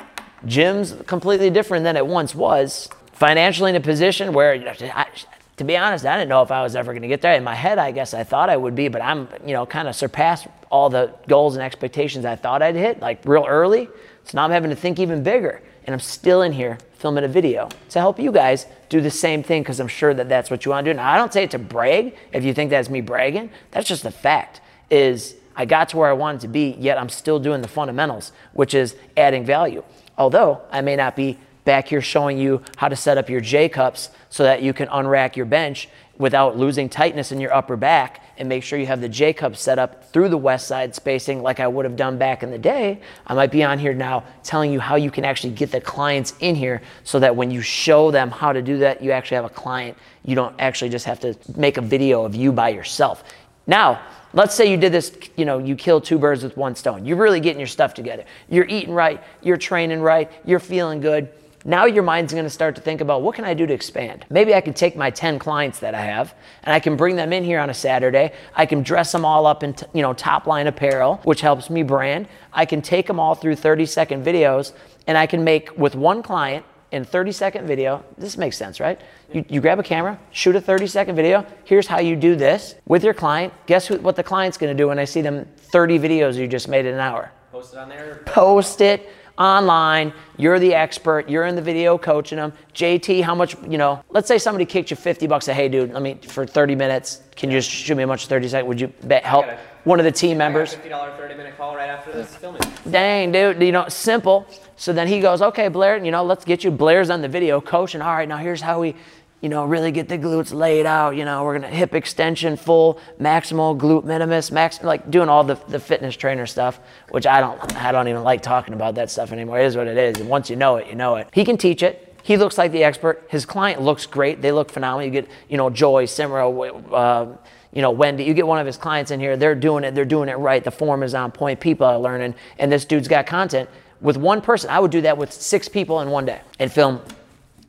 gym's 0.45 0.93
completely 1.07 1.49
different 1.49 1.85
than 1.85 1.95
it 1.95 2.05
once 2.05 2.35
was. 2.35 2.89
Financially 3.13 3.69
in 3.69 3.77
a 3.77 3.79
position 3.79 4.33
where, 4.33 4.53
you 4.53 4.65
know, 4.65 4.73
I, 4.81 5.07
to 5.55 5.63
be 5.63 5.77
honest, 5.77 6.05
I 6.05 6.17
didn't 6.17 6.27
know 6.27 6.41
if 6.41 6.51
I 6.51 6.61
was 6.61 6.75
ever 6.75 6.91
going 6.91 7.03
to 7.03 7.07
get 7.07 7.21
there. 7.21 7.33
In 7.33 7.45
my 7.45 7.55
head, 7.55 7.79
I 7.79 7.91
guess 7.91 8.13
I 8.13 8.25
thought 8.25 8.49
I 8.49 8.57
would 8.57 8.75
be, 8.75 8.89
but 8.89 9.01
I'm, 9.01 9.29
you 9.45 9.53
know, 9.53 9.65
kind 9.65 9.87
of 9.87 9.95
surpassed 9.95 10.47
all 10.69 10.89
the 10.89 11.13
goals 11.29 11.55
and 11.55 11.63
expectations 11.63 12.25
I 12.25 12.35
thought 12.35 12.61
I'd 12.61 12.75
hit, 12.75 12.99
like 12.99 13.21
real 13.23 13.45
early. 13.47 13.87
So 14.25 14.37
now 14.37 14.43
I'm 14.43 14.51
having 14.51 14.69
to 14.69 14.75
think 14.75 14.99
even 14.99 15.23
bigger. 15.23 15.61
And 15.85 15.93
I'm 15.93 16.01
still 16.01 16.41
in 16.41 16.51
here 16.51 16.77
filming 16.95 17.23
a 17.23 17.29
video 17.29 17.69
to 17.91 17.99
help 17.99 18.19
you 18.19 18.33
guys 18.33 18.65
do 18.89 18.99
the 18.99 19.09
same 19.09 19.43
thing 19.43 19.61
because 19.61 19.79
I'm 19.79 19.87
sure 19.87 20.13
that 20.13 20.27
that's 20.27 20.51
what 20.51 20.65
you 20.65 20.71
want 20.71 20.83
to 20.83 20.91
do. 20.91 20.97
Now, 20.97 21.09
I 21.09 21.15
don't 21.15 21.31
say 21.31 21.45
it 21.45 21.51
to 21.51 21.59
brag 21.59 22.17
if 22.33 22.43
you 22.43 22.53
think 22.53 22.69
that's 22.69 22.89
me 22.89 22.99
bragging. 22.99 23.49
That's 23.71 23.87
just 23.87 24.03
a 24.03 24.11
fact. 24.11 24.59
Is 24.89 25.35
I 25.55 25.65
got 25.65 25.89
to 25.89 25.97
where 25.97 26.09
I 26.09 26.13
wanted 26.13 26.41
to 26.41 26.47
be, 26.47 26.75
yet 26.79 26.97
I'm 26.97 27.09
still 27.09 27.39
doing 27.39 27.61
the 27.61 27.67
fundamentals, 27.67 28.31
which 28.53 28.73
is 28.73 28.95
adding 29.17 29.45
value. 29.45 29.83
Although 30.17 30.61
I 30.71 30.81
may 30.81 30.95
not 30.95 31.15
be 31.15 31.37
back 31.63 31.87
here 31.87 32.01
showing 32.01 32.37
you 32.37 32.61
how 32.77 32.87
to 32.87 32.95
set 32.95 33.17
up 33.17 33.29
your 33.29 33.41
J 33.41 33.69
cups 33.69 34.09
so 34.29 34.43
that 34.43 34.61
you 34.61 34.73
can 34.73 34.87
unrack 34.87 35.35
your 35.35 35.45
bench 35.45 35.89
without 36.17 36.57
losing 36.57 36.87
tightness 36.87 37.31
in 37.31 37.39
your 37.39 37.53
upper 37.53 37.75
back 37.75 38.23
and 38.37 38.47
make 38.47 38.63
sure 38.63 38.77
you 38.77 38.85
have 38.85 39.01
the 39.01 39.09
J 39.09 39.33
cup 39.33 39.55
set 39.55 39.79
up 39.79 40.11
through 40.11 40.29
the 40.29 40.37
west 40.37 40.67
side 40.67 40.93
spacing 40.95 41.41
like 41.41 41.59
I 41.59 41.67
would 41.67 41.85
have 41.85 41.95
done 41.95 42.17
back 42.17 42.43
in 42.43 42.51
the 42.51 42.57
day. 42.57 43.01
I 43.25 43.33
might 43.33 43.51
be 43.51 43.63
on 43.63 43.79
here 43.79 43.93
now 43.93 44.23
telling 44.43 44.71
you 44.71 44.79
how 44.79 44.95
you 44.95 45.11
can 45.11 45.25
actually 45.25 45.53
get 45.53 45.71
the 45.71 45.81
clients 45.81 46.33
in 46.39 46.55
here 46.55 46.81
so 47.03 47.19
that 47.19 47.35
when 47.35 47.51
you 47.51 47.61
show 47.61 48.11
them 48.11 48.29
how 48.29 48.53
to 48.53 48.61
do 48.61 48.77
that, 48.79 49.01
you 49.01 49.11
actually 49.11 49.35
have 49.35 49.45
a 49.45 49.49
client. 49.49 49.97
You 50.23 50.35
don't 50.35 50.55
actually 50.59 50.89
just 50.89 51.05
have 51.05 51.19
to 51.21 51.35
make 51.55 51.77
a 51.77 51.81
video 51.81 52.23
of 52.23 52.35
you 52.35 52.51
by 52.51 52.69
yourself. 52.69 53.23
Now, 53.67 54.01
let's 54.33 54.55
say 54.55 54.69
you 54.69 54.77
did 54.77 54.91
this, 54.91 55.15
you 55.35 55.45
know, 55.45 55.57
you 55.57 55.75
kill 55.75 56.01
two 56.01 56.17
birds 56.17 56.43
with 56.43 56.57
one 56.57 56.75
stone. 56.75 57.05
You're 57.05 57.17
really 57.17 57.39
getting 57.39 57.59
your 57.59 57.67
stuff 57.67 57.93
together. 57.93 58.25
You're 58.49 58.65
eating 58.65 58.93
right, 58.93 59.21
you're 59.41 59.57
training 59.57 60.01
right, 60.01 60.31
you're 60.45 60.59
feeling 60.59 61.01
good. 61.01 61.29
Now 61.63 61.85
your 61.85 62.01
mind's 62.01 62.33
to 62.33 62.49
start 62.49 62.75
to 62.77 62.81
think 62.81 63.01
about 63.01 63.21
what 63.21 63.35
can 63.35 63.45
I 63.45 63.53
do 63.53 63.67
to 63.67 63.73
expand? 63.73 64.25
Maybe 64.31 64.55
I 64.55 64.61
can 64.61 64.73
take 64.73 64.95
my 64.95 65.11
10 65.11 65.37
clients 65.37 65.79
that 65.79 65.93
I 65.93 66.01
have 66.01 66.33
and 66.63 66.73
I 66.73 66.79
can 66.79 66.95
bring 66.95 67.15
them 67.15 67.31
in 67.33 67.43
here 67.43 67.59
on 67.59 67.69
a 67.69 67.73
Saturday. 67.73 68.33
I 68.55 68.65
can 68.65 68.81
dress 68.81 69.11
them 69.11 69.25
all 69.25 69.45
up 69.45 69.61
in, 69.61 69.75
you 69.93 70.01
know, 70.01 70.13
top 70.13 70.47
line 70.47 70.65
apparel, 70.65 71.17
which 71.23 71.41
helps 71.41 71.69
me 71.69 71.83
brand. 71.83 72.27
I 72.51 72.65
can 72.65 72.81
take 72.81 73.05
them 73.05 73.19
all 73.19 73.35
through 73.35 73.57
30 73.57 73.85
second 73.85 74.25
videos 74.25 74.73
and 75.05 75.17
I 75.17 75.27
can 75.27 75.43
make 75.43 75.77
with 75.77 75.93
one 75.93 76.23
client 76.23 76.65
in 76.91 77.05
30 77.05 77.31
second 77.31 77.67
video. 77.67 78.03
This 78.17 78.37
makes 78.37 78.57
sense, 78.57 78.79
right? 78.79 78.99
You, 79.33 79.45
you 79.47 79.61
grab 79.61 79.79
a 79.79 79.83
camera, 79.83 80.19
shoot 80.31 80.55
a 80.55 80.61
30 80.61 80.87
second 80.87 81.15
video. 81.15 81.45
Here's 81.63 81.87
how 81.87 81.99
you 81.99 82.15
do 82.15 82.35
this 82.35 82.75
with 82.85 83.03
your 83.03 83.13
client. 83.13 83.53
Guess 83.65 83.87
who, 83.87 83.97
what 83.97 84.15
the 84.15 84.23
client's 84.23 84.57
gonna 84.57 84.73
do 84.73 84.87
when 84.89 84.99
I 84.99 85.05
see 85.05 85.21
them 85.21 85.47
30 85.57 85.99
videos 85.99 86.35
you 86.35 86.47
just 86.47 86.67
made 86.67 86.85
in 86.85 86.93
an 86.93 86.99
hour? 86.99 87.31
Post 87.51 87.73
it 87.73 87.79
on 87.79 87.89
there. 87.89 88.21
Post 88.25 88.81
it 88.81 89.09
online. 89.37 90.13
You're 90.37 90.59
the 90.59 90.73
expert. 90.73 91.29
You're 91.29 91.45
in 91.45 91.55
the 91.55 91.61
video 91.61 91.97
coaching 91.97 92.37
them. 92.37 92.53
JT, 92.73 93.23
how 93.23 93.35
much, 93.35 93.55
you 93.67 93.77
know, 93.77 94.03
let's 94.09 94.27
say 94.27 94.37
somebody 94.37 94.65
kicked 94.65 94.91
you 94.91 94.97
50 94.97 95.27
bucks. 95.27 95.45
Say, 95.45 95.53
hey, 95.53 95.69
dude, 95.69 95.93
let 95.93 96.01
me, 96.01 96.15
for 96.15 96.45
30 96.45 96.75
minutes, 96.75 97.21
can 97.35 97.49
you 97.49 97.57
just 97.57 97.69
shoot 97.69 97.95
me 97.95 98.03
a 98.03 98.07
bunch 98.07 98.23
of 98.23 98.29
30 98.29 98.49
seconds? 98.49 98.67
Would 98.67 98.81
you 98.81 98.87
bet, 99.03 99.23
help 99.23 99.45
one 99.83 99.99
of 99.99 100.05
the 100.05 100.11
team 100.11 100.37
members? 100.37 100.75
$50 100.75 101.17
30 101.17 101.35
minute 101.35 101.57
call 101.57 101.75
right 101.75 101.89
after 101.89 102.11
this 102.11 102.35
filming. 102.35 102.61
Dang, 102.89 103.31
dude, 103.31 103.61
you 103.61 103.71
know, 103.71 103.87
simple. 103.87 104.47
So 104.75 104.93
then 104.93 105.07
he 105.07 105.19
goes, 105.19 105.41
okay, 105.41 105.67
Blair, 105.67 106.03
you 106.03 106.11
know, 106.11 106.23
let's 106.23 106.45
get 106.45 106.63
you. 106.63 106.71
Blair's 106.71 107.09
on 107.09 107.21
the 107.21 107.27
video 107.27 107.61
coaching. 107.61 108.01
All 108.01 108.13
right, 108.13 108.27
now 108.27 108.37
here's 108.37 108.61
how 108.61 108.79
we, 108.79 108.95
you 109.41 109.49
know, 109.49 109.65
really 109.65 109.91
get 109.91 110.07
the 110.07 110.17
glutes 110.17 110.53
laid 110.53 110.85
out. 110.85 111.15
You 111.15 111.25
know, 111.25 111.43
we're 111.43 111.59
gonna 111.59 111.67
hip 111.67 111.93
extension, 111.95 112.57
full, 112.57 112.99
maximal, 113.19 113.77
glute 113.77 114.03
minimus, 114.03 114.51
max, 114.51 114.81
like 114.83 115.09
doing 115.09 115.29
all 115.29 115.43
the, 115.43 115.55
the 115.67 115.79
fitness 115.79 116.15
trainer 116.15 116.45
stuff, 116.45 116.79
which 117.09 117.25
I 117.25 117.39
don't, 117.41 117.75
I 117.75 117.91
don't 117.91 118.07
even 118.07 118.23
like 118.23 118.41
talking 118.41 118.73
about 118.73 118.95
that 118.95 119.09
stuff 119.09 119.31
anymore. 119.31 119.59
It 119.59 119.65
is 119.65 119.75
what 119.75 119.87
it 119.87 119.97
is, 119.97 120.19
and 120.19 120.29
once 120.29 120.49
you 120.49 120.55
know 120.55 120.77
it, 120.77 120.87
you 120.87 120.95
know 120.95 121.15
it. 121.15 121.27
He 121.33 121.43
can 121.43 121.57
teach 121.57 121.81
it. 121.83 122.10
He 122.23 122.37
looks 122.37 122.57
like 122.57 122.71
the 122.71 122.83
expert. 122.83 123.25
His 123.29 123.45
client 123.45 123.81
looks 123.81 124.05
great. 124.05 124.41
They 124.41 124.51
look 124.51 124.71
phenomenal. 124.71 125.05
You 125.05 125.11
get, 125.11 125.29
you 125.49 125.57
know, 125.57 125.69
Joy, 125.69 126.05
Simra, 126.05 126.93
uh, 126.93 127.37
you 127.73 127.81
know, 127.81 127.91
Wendy, 127.91 128.23
you 128.23 128.33
get 128.33 128.45
one 128.45 128.59
of 128.59 128.65
his 128.65 128.77
clients 128.77 129.11
in 129.11 129.19
here, 129.19 129.37
they're 129.37 129.55
doing 129.55 129.83
it, 129.83 129.95
they're 129.95 130.05
doing 130.05 130.29
it 130.29 130.37
right. 130.37 130.63
The 130.63 130.71
form 130.71 131.03
is 131.03 131.13
on 131.15 131.31
point, 131.31 131.59
people 131.59 131.85
are 131.85 131.97
learning, 131.97 132.35
and 132.59 132.71
this 132.71 132.85
dude's 132.85 133.07
got 133.07 133.25
content. 133.25 133.69
With 134.01 134.17
one 134.17 134.41
person, 134.41 134.69
I 134.69 134.79
would 134.79 134.91
do 134.91 135.01
that 135.01 135.17
with 135.17 135.31
six 135.31 135.69
people 135.69 136.01
in 136.01 136.09
one 136.09 136.25
day 136.25 136.41
and 136.59 136.71
film 136.71 137.01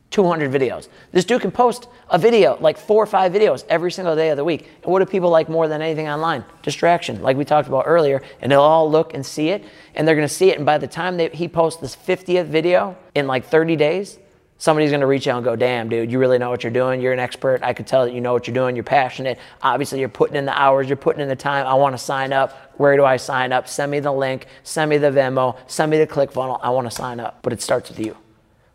200 0.09 0.51
videos. 0.51 0.89
This 1.11 1.25
dude 1.25 1.41
can 1.41 1.51
post 1.51 1.87
a 2.09 2.19
video, 2.19 2.57
like 2.59 2.77
four 2.77 3.01
or 3.01 3.07
five 3.07 3.31
videos 3.31 3.65
every 3.69 3.91
single 3.91 4.15
day 4.15 4.29
of 4.29 4.37
the 4.37 4.43
week. 4.43 4.69
And 4.83 4.91
what 4.91 4.99
do 4.99 5.05
people 5.05 5.29
like 5.29 5.49
more 5.49 5.67
than 5.67 5.81
anything 5.81 6.07
online? 6.07 6.43
Distraction, 6.61 7.21
like 7.21 7.37
we 7.37 7.45
talked 7.45 7.67
about 7.67 7.85
earlier. 7.87 8.21
And 8.41 8.51
they'll 8.51 8.61
all 8.61 8.89
look 8.89 9.13
and 9.13 9.25
see 9.25 9.49
it, 9.49 9.63
and 9.95 10.07
they're 10.07 10.15
gonna 10.15 10.27
see 10.27 10.49
it. 10.49 10.57
And 10.57 10.65
by 10.65 10.77
the 10.77 10.87
time 10.87 11.17
they, 11.17 11.29
he 11.29 11.47
posts 11.47 11.81
this 11.81 11.95
50th 11.95 12.45
video 12.45 12.95
in 13.15 13.25
like 13.25 13.45
30 13.45 13.75
days, 13.75 14.19
somebody's 14.57 14.91
gonna 14.91 15.07
reach 15.07 15.27
out 15.27 15.37
and 15.37 15.45
go, 15.45 15.55
damn, 15.55 15.89
dude, 15.89 16.11
you 16.11 16.19
really 16.19 16.37
know 16.37 16.49
what 16.49 16.63
you're 16.63 16.71
doing. 16.71 17.01
You're 17.01 17.13
an 17.13 17.19
expert. 17.19 17.61
I 17.63 17.73
could 17.73 17.87
tell 17.87 18.05
that 18.05 18.13
you 18.13 18.21
know 18.21 18.33
what 18.33 18.47
you're 18.47 18.53
doing. 18.53 18.75
You're 18.75 18.83
passionate. 18.83 19.39
Obviously, 19.61 19.99
you're 19.99 20.09
putting 20.09 20.35
in 20.35 20.45
the 20.45 20.59
hours, 20.59 20.87
you're 20.87 20.97
putting 20.97 21.21
in 21.21 21.27
the 21.27 21.35
time. 21.35 21.67
I 21.67 21.73
wanna 21.73 21.97
sign 21.97 22.33
up. 22.33 22.73
Where 22.77 22.95
do 22.95 23.05
I 23.05 23.17
sign 23.17 23.51
up? 23.51 23.67
Send 23.67 23.91
me 23.91 23.99
the 23.99 24.11
link, 24.11 24.47
send 24.63 24.89
me 24.89 24.97
the 24.97 25.11
Venmo, 25.11 25.57
send 25.67 25.91
me 25.91 25.97
the 25.97 26.07
ClickFunnels. 26.07 26.59
I 26.63 26.69
wanna 26.69 26.91
sign 26.91 27.19
up. 27.19 27.39
But 27.41 27.53
it 27.53 27.61
starts 27.61 27.89
with 27.89 27.99
you. 27.99 28.17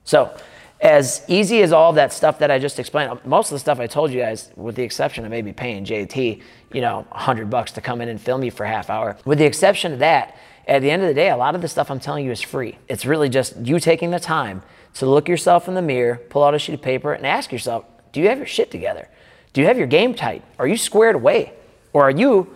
So, 0.04 0.30
as 0.80 1.22
easy 1.26 1.62
as 1.62 1.72
all 1.72 1.92
that 1.94 2.12
stuff 2.12 2.38
that 2.38 2.50
I 2.50 2.58
just 2.58 2.78
explained, 2.78 3.18
most 3.24 3.50
of 3.50 3.56
the 3.56 3.58
stuff 3.58 3.80
I 3.80 3.86
told 3.86 4.12
you 4.12 4.20
guys, 4.20 4.50
with 4.54 4.76
the 4.76 4.82
exception 4.82 5.24
of 5.24 5.30
maybe 5.30 5.52
paying 5.52 5.84
JT, 5.84 6.40
you 6.72 6.80
know, 6.80 7.06
100 7.10 7.50
bucks 7.50 7.72
to 7.72 7.80
come 7.80 8.00
in 8.00 8.08
and 8.08 8.20
film 8.20 8.44
you 8.44 8.50
for 8.50 8.64
a 8.64 8.68
half 8.68 8.88
hour, 8.88 9.16
with 9.24 9.38
the 9.38 9.44
exception 9.44 9.92
of 9.92 9.98
that, 9.98 10.36
at 10.68 10.82
the 10.82 10.90
end 10.90 11.02
of 11.02 11.08
the 11.08 11.14
day, 11.14 11.30
a 11.30 11.36
lot 11.36 11.54
of 11.54 11.62
the 11.62 11.68
stuff 11.68 11.90
I'm 11.90 11.98
telling 11.98 12.24
you 12.24 12.30
is 12.30 12.42
free. 12.42 12.78
It's 12.88 13.06
really 13.06 13.28
just 13.28 13.56
you 13.56 13.80
taking 13.80 14.10
the 14.10 14.20
time 14.20 14.62
to 14.94 15.06
look 15.06 15.28
yourself 15.28 15.66
in 15.66 15.74
the 15.74 15.82
mirror, 15.82 16.16
pull 16.28 16.44
out 16.44 16.54
a 16.54 16.58
sheet 16.58 16.74
of 16.74 16.82
paper, 16.82 17.12
and 17.12 17.26
ask 17.26 17.50
yourself, 17.50 17.84
do 18.12 18.20
you 18.20 18.28
have 18.28 18.38
your 18.38 18.46
shit 18.46 18.70
together? 18.70 19.08
Do 19.52 19.62
you 19.62 19.66
have 19.66 19.78
your 19.78 19.86
game 19.86 20.14
tight? 20.14 20.44
Are 20.58 20.68
you 20.68 20.76
squared 20.76 21.16
away? 21.16 21.54
Or 21.92 22.02
are 22.02 22.10
you 22.10 22.54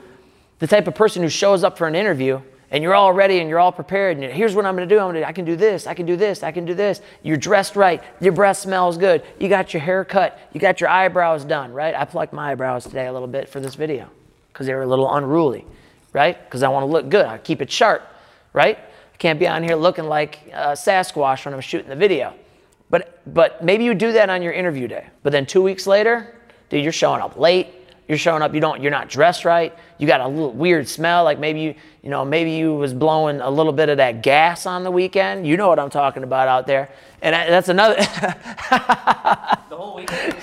the 0.59 0.67
type 0.67 0.87
of 0.87 0.95
person 0.95 1.23
who 1.23 1.29
shows 1.29 1.65
up 1.65 1.79
for 1.79 1.89
an 1.89 1.95
interview 1.95 2.41
and 2.73 2.83
you're 2.83 2.95
all 2.95 3.13
ready 3.13 3.39
and 3.39 3.49
you're 3.49 3.61
all 3.61 3.71
prepared 3.71 4.17
and 4.17 4.33
here's 4.33 4.57
what 4.57 4.67
I'm 4.67 4.75
going 4.75 4.89
to 4.89 4.93
do. 4.93 4.99
I'm 4.99 5.13
gonna, 5.13 5.25
I 5.25 5.33
can 5.33 5.45
do 5.45 5.55
this, 5.55 5.87
I 5.87 5.95
can 5.95 6.07
do 6.07 6.17
this, 6.17 6.43
I 6.43 6.51
can 6.51 6.65
do 6.65 6.75
this. 6.75 7.01
You're 7.23 7.37
dressed 7.37 7.77
right, 7.77 8.03
your 8.21 8.33
breath 8.33 8.57
smells 8.57 8.99
good, 8.99 9.23
you 9.39 9.49
got 9.49 9.73
your 9.73 9.83
hair 9.83 10.05
cut, 10.05 10.39
you 10.53 10.61
got 10.61 10.81
your 10.81 10.91
eyebrows 10.91 11.45
done, 11.45 11.73
right? 11.73 11.95
I 11.95 12.05
plucked 12.05 12.33
my 12.33 12.51
eyebrows 12.51 12.83
today 12.85 13.07
a 13.07 13.13
little 13.13 13.29
bit 13.29 13.49
for 13.49 13.61
this 13.61 13.77
video 13.77 14.09
because 14.49 14.67
they 14.67 14.75
were 14.75 14.83
a 14.83 14.87
little 14.87 15.15
unruly. 15.15 15.65
right? 16.13 16.43
Because 16.45 16.63
I 16.63 16.69
want 16.69 16.83
to 16.83 16.87
look 16.87 17.09
good. 17.09 17.27
I 17.27 17.39
keep 17.39 17.63
it 17.63 17.71
sharp, 17.71 18.03
right? 18.53 18.79
I 18.79 19.17
can't 19.19 19.39
be 19.39 19.49
on 19.49 19.63
here 19.63 19.77
looking 19.77 20.05
like 20.05 20.51
uh, 20.53 20.73
Sasquatch 20.73 21.45
when 21.45 21.55
I'm 21.55 21.61
shooting 21.61 21.89
the 21.89 21.97
video. 21.97 22.35
But, 22.91 23.21
but 23.33 23.65
maybe 23.65 23.85
you 23.85 23.95
do 23.95 24.13
that 24.13 24.29
on 24.29 24.43
your 24.43 24.53
interview 24.53 24.89
day. 24.89 25.07
But 25.23 25.33
then 25.33 25.47
two 25.47 25.63
weeks 25.63 25.87
later, 25.87 26.35
dude, 26.69 26.83
you're 26.83 26.93
showing 26.93 27.23
up 27.23 27.39
late. 27.39 27.69
You're 28.09 28.19
showing 28.19 28.43
up, 28.43 28.53
you 28.53 28.61
don't, 28.61 28.83
you're 28.83 28.91
not 28.91 29.09
dressed 29.09 29.45
right. 29.45 29.75
You 30.03 30.09
got 30.09 30.21
a 30.21 30.27
little 30.27 30.51
weird 30.51 30.88
smell, 30.88 31.23
like 31.23 31.38
maybe 31.38 31.61
you, 31.61 31.75
you 32.03 32.11
know, 32.11 32.25
maybe 32.25 32.51
you 32.51 32.75
was 32.75 32.93
blowing 32.93 33.41
a 33.41 33.49
little 33.49 33.73
bit 33.73 33.88
of 33.88 33.99
that 33.99 34.21
gas 34.21 34.67
on 34.67 34.83
the 34.83 34.91
weekend. 34.91 35.47
You 35.47 35.57
know 35.57 35.69
what 35.69 35.79
I'm 35.79 35.91
talking 35.91 36.25
about 36.25 36.49
out 36.49 36.67
there. 36.67 36.91
And 37.23 37.33
that's 37.33 37.69
another. 37.69 37.95
the 37.95 39.57
whole 39.71 39.95
weekend. 39.95 40.35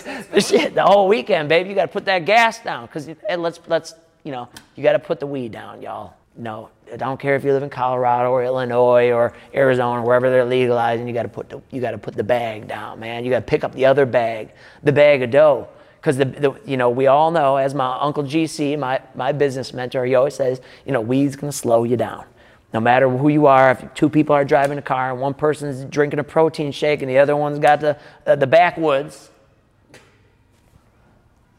Shit, 0.42 0.76
the 0.76 0.84
whole 0.84 1.10
weekend, 1.10 1.50
baby. 1.50 1.68
You 1.68 1.76
got 1.76 1.88
to 1.88 1.92
put 1.92 2.06
that 2.06 2.24
gas 2.24 2.64
down, 2.64 2.88
cause 2.88 3.10
let's 3.38 3.60
let's 3.68 3.96
you 4.24 4.32
know, 4.32 4.48
you 4.78 4.84
got 4.84 4.94
to 4.94 5.00
put 5.00 5.20
the 5.20 5.28
weed 5.28 5.52
down, 5.52 5.82
y'all. 5.82 6.14
No, 6.38 6.70
I 6.90 6.96
don't 6.96 7.20
care 7.20 7.36
if 7.36 7.44
you 7.44 7.52
live 7.52 7.64
in 7.64 7.70
Colorado 7.70 8.32
or 8.32 8.46
Illinois 8.46 9.12
or 9.12 9.34
Arizona, 9.54 10.02
wherever 10.02 10.30
they're 10.30 10.46
legalizing. 10.46 11.06
You 11.06 11.14
got 11.14 11.24
to 11.24 11.28
put 11.28 11.50
the 11.50 11.62
you 11.70 11.82
got 11.82 11.92
to 11.92 11.98
put 11.98 12.16
the 12.16 12.24
bag 12.24 12.70
down, 12.70 13.02
man. 13.02 13.26
You 13.26 13.30
got 13.30 13.40
to 13.40 13.46
pick 13.46 13.66
up 13.66 13.74
the 13.74 13.88
other 13.88 14.06
bag, 14.06 14.52
the 14.84 14.94
bag 14.94 15.22
of 15.22 15.32
dough, 15.32 15.68
because 16.00 16.18
the, 16.18 16.26
the 16.26 16.60
you 16.66 16.78
know 16.78 16.90
we 16.90 17.08
all 17.08 17.32
know, 17.32 17.58
as 17.58 17.74
my 17.74 17.98
uncle 18.00 18.24
GC, 18.24 18.78
my 18.80 19.02
my 19.16 19.32
business 19.32 19.74
mentor, 19.74 20.06
he 20.06 20.16
always 20.16 20.36
says, 20.36 20.62
you 20.86 20.92
know, 20.92 21.02
weed's 21.02 21.36
gonna 21.36 21.52
slow 21.52 21.84
you 21.84 21.98
down. 21.98 22.26
No 22.74 22.80
matter 22.80 23.10
who 23.10 23.30
you 23.30 23.48
are, 23.48 23.72
if 23.72 23.94
two 23.96 24.10
people 24.10 24.36
are 24.36 24.46
driving 24.46 24.78
a 24.78 24.82
car 24.82 25.12
and 25.12 25.20
one 25.20 25.34
person's 25.34 25.84
drinking 25.86 26.20
a 26.20 26.24
protein 26.24 26.72
shake 26.72 27.02
and 27.02 27.10
the 27.10 27.18
other 27.18 27.36
one's 27.36 27.60
got 27.60 27.82
the 27.82 27.98
uh, 28.26 28.36
the 28.36 28.48
backwoods, 28.48 29.32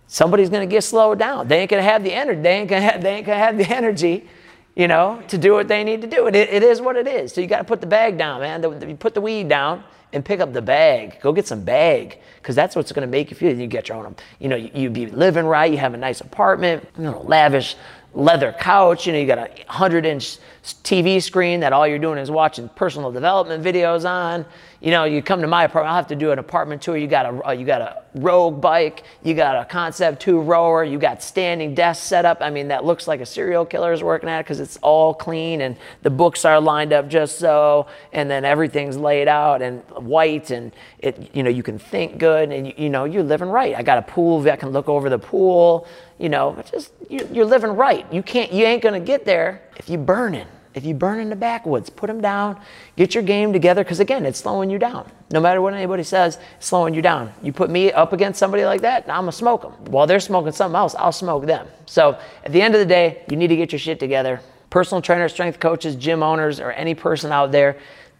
somebody's 0.06 0.50
going 0.50 0.66
to 0.66 0.72
get 0.72 0.82
slowed 0.82 1.18
down. 1.18 1.48
They 1.48 1.60
ain't 1.60 1.70
going 1.70 1.82
to 1.82 1.88
have 1.88 2.02
the 2.02 2.12
energy. 2.12 2.40
They 2.40 2.52
ain't 2.52 2.68
going 2.68 2.82
to 2.82 2.90
have, 2.90 3.02
they 3.02 3.14
ain't 3.14 3.26
going 3.26 3.38
to 3.38 3.44
have 3.44 3.58
the 3.58 3.68
energy, 3.68 4.28
you 4.74 4.88
know, 4.88 5.22
to 5.28 5.38
do 5.38 5.52
what 5.52 5.68
they 5.68 5.84
need 5.84 6.00
to 6.02 6.06
do. 6.06 6.26
It, 6.26 6.34
it 6.34 6.62
is 6.62 6.80
what 6.80 6.96
it 6.96 7.06
is. 7.06 7.32
So 7.32 7.40
you 7.40 7.46
got 7.46 7.58
to 7.58 7.64
put 7.64 7.80
the 7.80 7.86
bag 7.86 8.16
down, 8.16 8.40
man. 8.40 8.60
The, 8.60 8.88
you 8.88 8.96
put 8.96 9.14
the 9.14 9.20
weed 9.20 9.48
down 9.48 9.84
and 10.12 10.24
pick 10.24 10.40
up 10.40 10.52
the 10.52 10.62
bag. 10.62 11.18
Go 11.20 11.32
get 11.32 11.46
some 11.46 11.62
bag 11.62 12.18
because 12.36 12.54
that's 12.56 12.74
what's 12.74 12.92
going 12.92 13.06
to 13.06 13.10
make 13.10 13.30
you 13.30 13.36
feel. 13.36 13.56
You 13.56 13.66
get 13.66 13.88
your 13.88 13.98
own, 13.98 14.16
you 14.38 14.48
know, 14.48 14.56
you, 14.56 14.70
you 14.74 14.90
be 14.90 15.06
living 15.06 15.44
right. 15.44 15.70
You 15.70 15.78
have 15.78 15.94
a 15.94 15.98
nice 15.98 16.20
apartment, 16.20 16.86
you 16.96 17.04
know, 17.04 17.22
lavish 17.22 17.76
leather 18.14 18.52
couch. 18.52 19.06
You 19.06 19.12
know, 19.12 19.18
you 19.18 19.26
got 19.26 19.38
a 19.38 19.50
100 19.66 20.04
inch 20.06 20.38
TV 20.62 21.22
screen 21.22 21.60
that 21.60 21.72
all 21.72 21.86
you're 21.86 21.98
doing 21.98 22.18
is 22.18 22.30
watching 22.30 22.68
personal 22.70 23.12
development 23.12 23.62
videos 23.62 24.08
on. 24.08 24.44
You 24.80 24.92
know, 24.92 25.04
you 25.04 25.20
come 25.20 25.42
to 25.42 25.46
my 25.46 25.64
apartment, 25.64 25.90
I'll 25.90 25.96
have 25.96 26.06
to 26.06 26.16
do 26.16 26.32
an 26.32 26.38
apartment 26.38 26.80
tour. 26.80 26.96
You 26.96 27.06
got 27.06 27.26
a, 27.26 27.48
uh, 27.48 27.52
you 27.52 27.66
got 27.66 27.82
a 27.82 28.02
rogue 28.14 28.62
bike, 28.62 29.02
you 29.22 29.34
got 29.34 29.60
a 29.60 29.66
concept 29.66 30.22
two 30.22 30.40
rower, 30.40 30.82
you 30.84 30.98
got 30.98 31.22
standing 31.22 31.74
desk 31.74 32.02
set 32.02 32.24
up. 32.24 32.38
I 32.40 32.48
mean, 32.48 32.68
that 32.68 32.82
looks 32.82 33.06
like 33.06 33.20
a 33.20 33.26
serial 33.26 33.66
killer 33.66 33.92
is 33.92 34.02
working 34.02 34.30
at 34.30 34.40
it 34.40 34.44
because 34.44 34.58
it's 34.58 34.78
all 34.78 35.12
clean 35.12 35.60
and 35.60 35.76
the 36.00 36.08
books 36.08 36.46
are 36.46 36.58
lined 36.58 36.94
up 36.94 37.08
just 37.08 37.38
so, 37.38 37.88
and 38.14 38.30
then 38.30 38.46
everything's 38.46 38.96
laid 38.96 39.28
out 39.28 39.60
and 39.60 39.82
white 39.90 40.50
and 40.50 40.72
it, 40.98 41.30
you 41.34 41.42
know, 41.42 41.50
you 41.50 41.62
can 41.62 41.78
think 41.78 42.16
good 42.16 42.50
and 42.50 42.68
you, 42.68 42.72
you 42.78 42.88
know, 42.88 43.04
you're 43.04 43.22
living 43.22 43.50
right. 43.50 43.74
I 43.76 43.82
got 43.82 43.98
a 43.98 44.02
pool 44.02 44.40
that 44.42 44.60
can 44.60 44.70
look 44.70 44.88
over 44.88 45.10
the 45.10 45.18
pool. 45.18 45.86
You 46.18 46.30
know, 46.30 46.62
just 46.70 46.92
you're 47.10 47.44
living 47.44 47.70
right. 47.70 48.10
You 48.10 48.22
can't, 48.22 48.50
you 48.50 48.64
ain't 48.64 48.82
gonna 48.82 49.00
get 49.00 49.26
there 49.26 49.60
if 49.76 49.90
you're 49.90 49.98
burning 49.98 50.46
if 50.74 50.84
you 50.84 50.94
burn 50.94 51.18
in 51.18 51.28
the 51.30 51.36
backwoods, 51.36 51.90
put 51.90 52.06
them 52.06 52.20
down, 52.20 52.60
get 52.96 53.14
your 53.14 53.24
game 53.24 53.52
together, 53.52 53.82
because 53.82 54.00
again, 54.00 54.24
it's 54.24 54.38
slowing 54.38 54.70
you 54.70 54.78
down. 54.78 55.10
No 55.30 55.40
matter 55.40 55.60
what 55.60 55.74
anybody 55.74 56.02
says, 56.02 56.38
slowing 56.60 56.94
you 56.94 57.02
down. 57.02 57.32
You 57.42 57.52
put 57.52 57.70
me 57.70 57.90
up 57.92 58.12
against 58.12 58.38
somebody 58.38 58.64
like 58.64 58.80
that, 58.82 59.02
I'm 59.08 59.22
gonna 59.22 59.32
smoke 59.32 59.62
them. 59.62 59.72
While 59.86 60.06
they're 60.06 60.20
smoking 60.20 60.52
something 60.52 60.76
else, 60.76 60.94
I'll 60.94 61.12
smoke 61.12 61.46
them. 61.46 61.66
So 61.86 62.18
at 62.44 62.52
the 62.52 62.62
end 62.62 62.74
of 62.74 62.80
the 62.80 62.86
day, 62.86 63.24
you 63.28 63.36
need 63.36 63.48
to 63.48 63.56
get 63.56 63.72
your 63.72 63.78
shit 63.78 63.98
together. 63.98 64.40
Personal 64.70 65.02
trainers, 65.02 65.32
strength 65.32 65.58
coaches, 65.58 65.96
gym 65.96 66.22
owners, 66.22 66.60
or 66.60 66.70
any 66.72 66.94
person 66.94 67.32
out 67.32 67.50
there, 67.50 67.76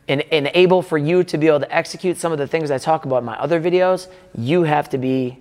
and 0.08 0.22
enable 0.32 0.82
for 0.82 0.98
you 0.98 1.22
to 1.22 1.38
be 1.38 1.46
able 1.46 1.60
to 1.60 1.72
execute 1.72 2.16
some 2.16 2.32
of 2.32 2.38
the 2.38 2.46
things 2.48 2.72
I 2.72 2.78
talk 2.78 3.04
about 3.04 3.18
in 3.18 3.24
my 3.24 3.38
other 3.38 3.60
videos, 3.60 4.08
you 4.36 4.64
have 4.64 4.88
to 4.90 4.98
be 4.98 5.38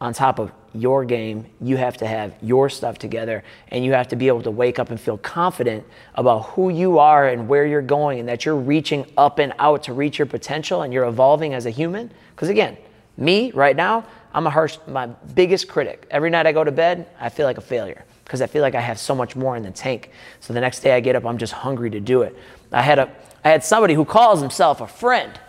on 0.00 0.12
top 0.12 0.38
of 0.38 0.52
your 0.74 1.04
game. 1.04 1.46
You 1.60 1.76
have 1.76 1.96
to 1.98 2.06
have 2.06 2.34
your 2.40 2.68
stuff 2.68 2.98
together 2.98 3.42
and 3.68 3.84
you 3.84 3.92
have 3.92 4.08
to 4.08 4.16
be 4.16 4.28
able 4.28 4.42
to 4.42 4.50
wake 4.50 4.78
up 4.78 4.90
and 4.90 5.00
feel 5.00 5.18
confident 5.18 5.84
about 6.14 6.40
who 6.50 6.70
you 6.70 6.98
are 6.98 7.28
and 7.28 7.48
where 7.48 7.66
you're 7.66 7.82
going 7.82 8.20
and 8.20 8.28
that 8.28 8.44
you're 8.44 8.56
reaching 8.56 9.10
up 9.16 9.38
and 9.38 9.52
out 9.58 9.84
to 9.84 9.92
reach 9.92 10.18
your 10.18 10.26
potential 10.26 10.82
and 10.82 10.92
you're 10.92 11.06
evolving 11.06 11.54
as 11.54 11.66
a 11.66 11.70
human. 11.70 12.10
Because 12.34 12.48
again, 12.48 12.76
me 13.16 13.50
right 13.52 13.74
now, 13.74 14.04
I'm 14.32 14.46
a 14.46 14.50
harsh, 14.50 14.78
my 14.86 15.06
biggest 15.34 15.68
critic. 15.68 16.06
Every 16.10 16.30
night 16.30 16.46
I 16.46 16.52
go 16.52 16.62
to 16.62 16.70
bed, 16.70 17.08
I 17.18 17.28
feel 17.28 17.46
like 17.46 17.58
a 17.58 17.62
failure 17.62 18.04
because 18.24 18.42
I 18.42 18.46
feel 18.46 18.60
like 18.60 18.74
I 18.74 18.80
have 18.80 18.98
so 18.98 19.14
much 19.14 19.34
more 19.34 19.56
in 19.56 19.62
the 19.62 19.70
tank. 19.70 20.10
So 20.40 20.52
the 20.52 20.60
next 20.60 20.80
day 20.80 20.92
I 20.92 21.00
get 21.00 21.16
up, 21.16 21.24
I'm 21.24 21.38
just 21.38 21.54
hungry 21.54 21.90
to 21.90 21.98
do 21.98 22.22
it. 22.22 22.36
I 22.70 22.82
had 22.82 22.98
a, 22.98 23.10
I 23.42 23.48
had 23.48 23.64
somebody 23.64 23.94
who 23.94 24.04
calls 24.04 24.40
himself 24.40 24.82
a 24.82 24.86
friend 24.86 25.40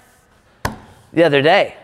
the 1.12 1.24
other 1.24 1.42
day 1.42 1.76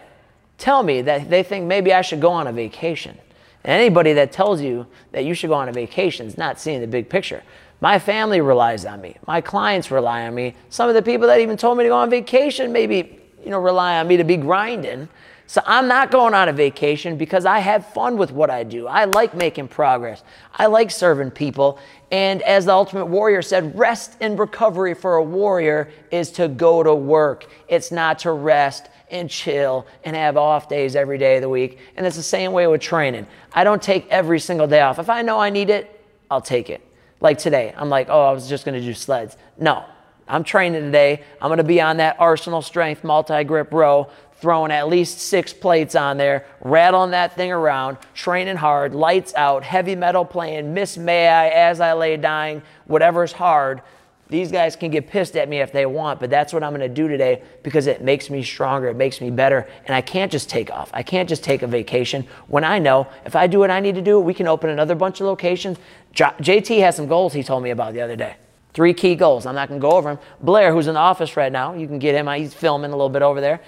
tell 0.58 0.84
me 0.84 1.02
that 1.02 1.30
they 1.30 1.44
think 1.44 1.66
maybe 1.66 1.94
I 1.94 2.02
should 2.02 2.22
go 2.22 2.32
on 2.32 2.48
a 2.48 2.54
vacation. 2.54 3.18
And 3.64 3.72
anybody 3.72 4.14
that 4.14 4.32
tells 4.32 4.62
you 4.62 4.86
that 5.12 5.26
you 5.26 5.34
should 5.34 5.50
go 5.50 5.56
on 5.56 5.70
a 5.70 5.74
vacation 5.74 6.28
is 6.28 6.38
not 6.38 6.60
seeing 6.60 6.82
the 6.82 6.88
big 6.88 7.10
picture. 7.10 7.42
My 7.82 8.00
family 8.00 8.42
relies 8.42 8.86
on 8.86 9.02
me. 9.02 9.18
My 9.28 9.42
clients 9.42 9.92
rely 9.92 10.28
on 10.28 10.36
me. 10.36 10.56
Some 10.70 10.88
of 10.88 10.96
the 10.96 11.02
people 11.02 11.28
that 11.28 11.40
even 11.40 11.58
told 11.58 11.78
me 11.78 11.84
to 11.84 11.90
go 11.90 11.98
on 11.98 12.10
vacation 12.10 12.72
maybe, 12.72 13.20
you 13.44 13.50
know, 13.50 13.60
rely 13.60 14.00
on 14.00 14.08
me 14.08 14.18
to 14.18 14.24
be 14.24 14.38
grinding. 14.38 15.10
So 15.48 15.62
I'm 15.66 15.88
not 15.88 16.10
going 16.10 16.34
on 16.34 16.50
a 16.50 16.54
vacation 16.54 17.18
because 17.18 17.46
I 17.46 17.60
have 17.60 17.86
fun 17.94 18.18
with 18.18 18.32
what 18.32 18.50
I 18.50 18.64
do. 18.64 18.88
I 18.88 19.06
like 19.06 19.36
making 19.36 19.68
progress. 19.68 20.24
I 20.54 20.66
like 20.66 20.90
serving 20.90 21.32
people. 21.32 21.78
And 22.12 22.42
as 22.44 22.66
the 22.66 22.72
Ultimate 22.72 23.06
Warrior 23.06 23.42
said, 23.42 23.78
rest 23.78 24.16
and 24.22 24.40
recovery 24.40 24.96
for 24.96 25.18
a 25.18 25.24
warrior 25.24 25.92
is 26.10 26.32
to 26.34 26.48
go 26.48 26.82
to 26.82 26.96
work. 26.96 27.48
It's 27.68 27.92
not 27.92 28.20
to 28.20 28.32
rest 28.32 28.90
and 29.12 29.30
chill 29.30 29.86
and 30.04 30.16
have 30.16 30.38
off 30.38 30.70
days 30.70 30.96
every 30.96 31.18
day 31.18 31.36
of 31.36 31.42
the 31.42 31.50
week. 31.50 31.80
And 31.96 32.06
it's 32.06 32.16
the 32.16 32.24
same 32.24 32.52
way 32.52 32.68
with 32.68 32.82
training. 32.82 33.28
I 33.54 33.64
don't 33.64 33.82
take 33.82 34.08
every 34.10 34.40
single 34.40 34.68
day 34.68 34.82
off. 34.82 35.00
If 35.00 35.10
I 35.10 35.22
know 35.22 35.40
I 35.40 35.50
need 35.50 35.70
it, 35.70 36.04
I'll 36.30 36.42
take 36.42 36.70
it. 36.70 36.82
Like 37.22 37.38
today, 37.38 37.74
I'm 37.78 37.90
like, 37.90 38.08
oh, 38.10 38.26
I 38.26 38.32
was 38.32 38.48
just 38.48 38.66
gonna 38.66 38.82
do 38.82 38.94
sleds. 38.94 39.38
No, 39.58 39.86
I'm 40.28 40.44
training 40.44 40.82
today. 40.82 41.24
I'm 41.42 41.50
gonna 41.50 41.64
be 41.64 41.82
on 41.82 41.98
that 41.98 42.18
Arsenal 42.20 42.62
Strength 42.62 43.04
multi 43.04 43.44
grip 43.44 43.72
row, 43.74 44.10
throwing 44.42 44.72
at 44.72 44.88
least 44.88 45.20
six 45.20 45.54
plates 45.54 45.96
on 45.96 46.18
there, 46.18 46.46
rattling 46.62 47.12
that 47.12 47.36
thing 47.36 47.52
around, 47.52 47.98
training 48.14 48.58
hard, 48.58 48.94
lights 48.94 49.34
out, 49.36 49.64
heavy 49.64 49.96
metal 49.96 50.26
playing, 50.26 50.74
Miss 50.74 50.98
May 50.98 51.28
I 51.28 51.48
as 51.48 51.80
I 51.80 51.94
lay 51.94 52.18
dying, 52.18 52.62
whatever's 52.86 53.32
hard 53.32 53.82
these 54.28 54.52
guys 54.52 54.76
can 54.76 54.90
get 54.90 55.08
pissed 55.08 55.36
at 55.36 55.48
me 55.48 55.60
if 55.60 55.72
they 55.72 55.86
want, 55.86 56.20
but 56.20 56.30
that's 56.30 56.52
what 56.52 56.64
I'm 56.64 56.72
going 56.72 56.82
to 56.82 56.90
do 56.90 57.08
today 57.08 57.44
because 57.62 57.86
it 57.86 58.02
makes 58.02 58.30
me 58.30 58.42
stronger, 58.42 58.88
it 58.88 58.96
makes 58.96 59.22
me 59.22 59.30
better, 59.30 59.70
and 59.86 59.96
I 59.96 60.02
can't 60.02 60.32
just 60.32 60.50
take 60.50 60.72
off. 60.72 60.90
I 60.94 61.04
can't 61.04 61.30
just 61.30 61.44
take 61.44 61.62
a 61.62 61.68
vacation 61.68 62.26
when 62.48 62.64
I 62.64 62.80
know 62.80 63.08
if 63.26 63.36
I 63.36 63.46
do 63.46 63.60
what 63.60 63.70
I 63.70 63.80
need 63.80 63.96
to 63.96 64.02
do, 64.02 64.20
we 64.20 64.34
can 64.34 64.48
open 64.48 64.72
another 64.72 64.96
bunch 64.96 65.22
of 65.22 65.28
locations. 65.28 65.78
JT 66.16 66.80
has 66.80 66.96
some 66.96 67.08
goals 67.08 67.34
he 67.34 67.44
told 67.44 67.62
me 67.62 67.70
about 67.70 67.94
the 67.94 68.02
other 68.02 68.16
day. 68.16 68.36
Three 68.74 68.94
key 68.94 69.16
goals. 69.16 69.46
I'm 69.46 69.56
not 69.56 69.70
going 69.70 69.80
to 69.80 69.82
go 69.82 69.92
over 69.92 70.16
them. 70.16 70.24
Blair, 70.42 70.74
who's 70.74 70.88
in 70.88 70.96
the 70.96 71.00
office 71.00 71.38
right 71.38 71.52
now, 71.52 71.74
you 71.74 71.88
can 71.88 72.00
get 72.00 72.16
him. 72.16 72.28
He's 72.28 72.54
filming 72.54 72.92
a 72.92 72.96
little 72.96 73.10
bit 73.10 73.22
over 73.22 73.40
there. 73.40 73.62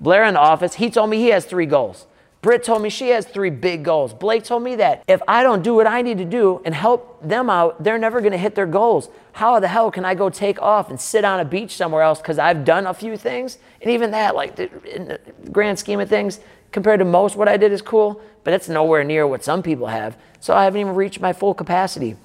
Blair 0.00 0.24
in 0.24 0.34
the 0.34 0.40
office, 0.40 0.74
he 0.74 0.90
told 0.90 1.08
me 1.08 1.18
he 1.18 1.28
has 1.28 1.44
three 1.44 1.66
goals. 1.66 2.06
Britt 2.42 2.64
told 2.64 2.80
me 2.80 2.88
she 2.88 3.10
has 3.10 3.26
three 3.26 3.50
big 3.50 3.84
goals. 3.84 4.14
Blake 4.14 4.44
told 4.44 4.62
me 4.62 4.76
that 4.76 5.02
if 5.06 5.20
I 5.28 5.42
don't 5.42 5.62
do 5.62 5.74
what 5.74 5.86
I 5.86 6.00
need 6.00 6.16
to 6.18 6.24
do 6.24 6.62
and 6.64 6.74
help 6.74 7.20
them 7.22 7.50
out, 7.50 7.82
they're 7.84 7.98
never 7.98 8.20
going 8.20 8.32
to 8.32 8.38
hit 8.38 8.54
their 8.54 8.66
goals. 8.66 9.10
How 9.32 9.60
the 9.60 9.68
hell 9.68 9.90
can 9.90 10.06
I 10.06 10.14
go 10.14 10.30
take 10.30 10.60
off 10.62 10.88
and 10.88 10.98
sit 10.98 11.24
on 11.24 11.40
a 11.40 11.44
beach 11.44 11.76
somewhere 11.76 12.02
else 12.02 12.18
because 12.18 12.38
I've 12.38 12.64
done 12.64 12.86
a 12.86 12.94
few 12.94 13.18
things? 13.18 13.58
And 13.82 13.90
even 13.90 14.10
that, 14.12 14.34
like 14.34 14.58
in 14.58 15.08
the 15.08 15.20
grand 15.50 15.78
scheme 15.78 16.00
of 16.00 16.08
things, 16.08 16.40
compared 16.72 17.00
to 17.00 17.04
most, 17.04 17.36
what 17.36 17.48
I 17.48 17.58
did 17.58 17.72
is 17.72 17.82
cool, 17.82 18.22
but 18.42 18.54
it's 18.54 18.70
nowhere 18.70 19.04
near 19.04 19.26
what 19.26 19.44
some 19.44 19.62
people 19.62 19.88
have. 19.88 20.16
So 20.40 20.54
I 20.54 20.64
haven't 20.64 20.80
even 20.80 20.94
reached 20.94 21.20
my 21.20 21.34
full 21.34 21.52
capacity. 21.52 22.16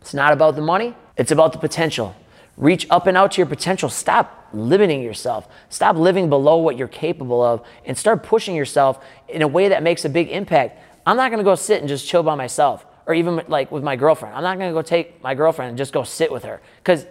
It's 0.00 0.14
not 0.14 0.32
about 0.32 0.56
the 0.56 0.62
money, 0.62 0.94
it's 1.18 1.30
about 1.30 1.52
the 1.52 1.58
potential. 1.58 2.16
Reach 2.58 2.88
up 2.90 3.06
and 3.06 3.16
out 3.16 3.32
to 3.32 3.38
your 3.38 3.46
potential. 3.46 3.88
Stop 3.88 4.48
limiting 4.52 5.00
yourself. 5.00 5.48
Stop 5.68 5.96
living 5.96 6.28
below 6.28 6.56
what 6.56 6.76
you're 6.76 6.88
capable 6.88 7.40
of 7.40 7.64
and 7.86 7.96
start 7.96 8.24
pushing 8.24 8.56
yourself 8.56 9.02
in 9.28 9.42
a 9.42 9.48
way 9.48 9.68
that 9.68 9.82
makes 9.82 10.04
a 10.04 10.08
big 10.08 10.28
impact. 10.28 10.82
I'm 11.06 11.16
not 11.16 11.30
gonna 11.30 11.44
go 11.44 11.54
sit 11.54 11.78
and 11.80 11.88
just 11.88 12.06
chill 12.08 12.24
by 12.24 12.34
myself 12.34 12.84
or 13.06 13.14
even 13.14 13.42
like 13.46 13.70
with 13.70 13.84
my 13.84 13.94
girlfriend. 13.94 14.34
I'm 14.34 14.42
not 14.42 14.58
gonna 14.58 14.72
go 14.72 14.82
take 14.82 15.22
my 15.22 15.36
girlfriend 15.36 15.70
and 15.70 15.78
just 15.78 15.92
go 15.92 16.02
sit 16.02 16.32
with 16.32 16.42
her 16.44 16.60
because 16.82 17.06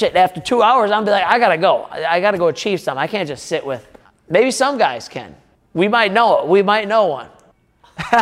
after 0.00 0.40
two 0.40 0.62
hours, 0.62 0.92
I'm 0.92 1.04
be 1.04 1.10
like, 1.10 1.24
I 1.24 1.38
gotta 1.40 1.58
go. 1.58 1.84
I 1.90 2.20
gotta 2.20 2.38
go 2.38 2.48
achieve 2.48 2.80
something. 2.80 3.02
I 3.02 3.08
can't 3.08 3.28
just 3.28 3.46
sit 3.46 3.66
with. 3.66 3.86
Maybe 4.28 4.52
some 4.52 4.78
guys 4.78 5.08
can. 5.08 5.34
We 5.72 5.88
might 5.88 6.12
know. 6.12 6.40
it. 6.40 6.48
We 6.48 6.62
might 6.62 6.86
know 6.86 7.06
one. 7.06 7.28
but 7.96 8.12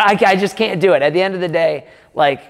I, 0.00 0.18
I 0.26 0.36
just 0.36 0.56
can't 0.56 0.80
do 0.80 0.94
it. 0.94 1.02
At 1.02 1.12
the 1.12 1.22
end 1.22 1.34
of 1.34 1.40
the 1.40 1.48
day, 1.48 1.88
like 2.14 2.42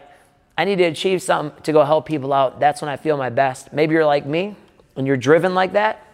I 0.60 0.64
need 0.64 0.76
to 0.76 0.84
achieve 0.84 1.22
something 1.22 1.62
to 1.62 1.72
go 1.72 1.82
help 1.84 2.04
people 2.04 2.34
out. 2.34 2.60
That's 2.60 2.82
when 2.82 2.90
I 2.90 2.98
feel 2.98 3.16
my 3.16 3.30
best. 3.30 3.72
Maybe 3.72 3.94
you're 3.94 4.04
like 4.04 4.26
me 4.26 4.56
and 4.94 5.06
you're 5.06 5.16
driven 5.16 5.54
like 5.54 5.72
that 5.72 6.04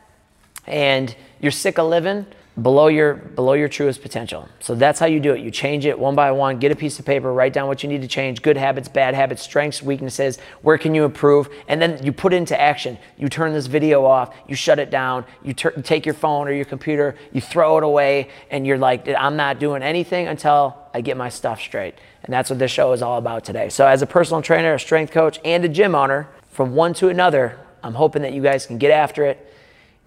and 0.68 1.12
you're 1.40 1.50
sick 1.50 1.80
of 1.80 1.88
living 1.88 2.26
below 2.62 2.86
your 2.86 3.14
below 3.14 3.54
your 3.54 3.68
truest 3.68 4.02
potential. 4.02 4.48
So 4.60 4.76
that's 4.76 5.00
how 5.00 5.06
you 5.06 5.18
do 5.18 5.34
it. 5.34 5.40
You 5.40 5.50
change 5.50 5.84
it 5.84 5.98
one 5.98 6.14
by 6.14 6.30
one, 6.30 6.60
get 6.60 6.70
a 6.70 6.76
piece 6.76 7.00
of 7.00 7.04
paper, 7.04 7.32
write 7.32 7.54
down 7.54 7.66
what 7.66 7.82
you 7.82 7.88
need 7.88 8.02
to 8.02 8.08
change, 8.08 8.40
good 8.40 8.56
habits, 8.56 8.88
bad 8.88 9.14
habits, 9.14 9.42
strengths, 9.42 9.82
weaknesses, 9.82 10.38
where 10.62 10.78
can 10.78 10.94
you 10.94 11.04
improve, 11.04 11.48
and 11.66 11.82
then 11.82 12.00
you 12.04 12.12
put 12.12 12.32
into 12.32 12.58
action. 12.58 12.98
You 13.18 13.28
turn 13.28 13.52
this 13.52 13.66
video 13.66 14.04
off, 14.04 14.32
you 14.46 14.54
shut 14.54 14.78
it 14.78 14.90
down, 14.90 15.24
you, 15.42 15.54
take 15.54 16.06
your 16.06 16.14
phone 16.14 16.46
or 16.46 16.52
your 16.52 16.64
computer, 16.66 17.16
you 17.32 17.40
throw 17.40 17.78
it 17.78 17.84
away 17.84 18.30
and 18.48 18.64
you're 18.64 18.78
like 18.78 19.08
I'm 19.08 19.34
not 19.34 19.58
doing 19.58 19.82
anything 19.82 20.28
until 20.28 20.85
I 20.96 21.02
get 21.02 21.18
my 21.18 21.28
stuff 21.28 21.60
straight. 21.60 21.94
And 22.24 22.32
that's 22.32 22.48
what 22.48 22.58
this 22.58 22.70
show 22.70 22.92
is 22.92 23.02
all 23.02 23.18
about 23.18 23.44
today. 23.44 23.68
So 23.68 23.86
as 23.86 24.00
a 24.00 24.06
personal 24.06 24.40
trainer, 24.40 24.72
a 24.72 24.80
strength 24.80 25.12
coach, 25.12 25.38
and 25.44 25.62
a 25.62 25.68
gym 25.68 25.94
owner, 25.94 26.26
from 26.50 26.74
one 26.74 26.94
to 26.94 27.08
another, 27.08 27.58
I'm 27.82 27.92
hoping 27.92 28.22
that 28.22 28.32
you 28.32 28.42
guys 28.42 28.64
can 28.64 28.78
get 28.78 28.90
after 28.90 29.26
it 29.26 29.52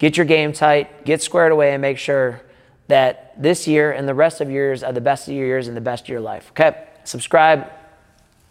get 0.00 0.16
your 0.16 0.26
game 0.26 0.52
tight, 0.52 1.04
get 1.04 1.22
squared 1.22 1.52
away, 1.52 1.72
and 1.74 1.82
make 1.82 1.98
sure 1.98 2.40
that 2.88 3.40
this 3.40 3.68
year 3.68 3.92
and 3.92 4.08
the 4.08 4.14
rest 4.14 4.40
of 4.40 4.50
years 4.50 4.82
are 4.82 4.92
the 4.92 5.00
best 5.00 5.28
of 5.28 5.34
your 5.34 5.46
years 5.46 5.68
and 5.68 5.76
the 5.76 5.80
best 5.80 6.04
of 6.04 6.08
your 6.08 6.22
life. 6.22 6.50
Okay? 6.52 6.86
Subscribe, 7.04 7.70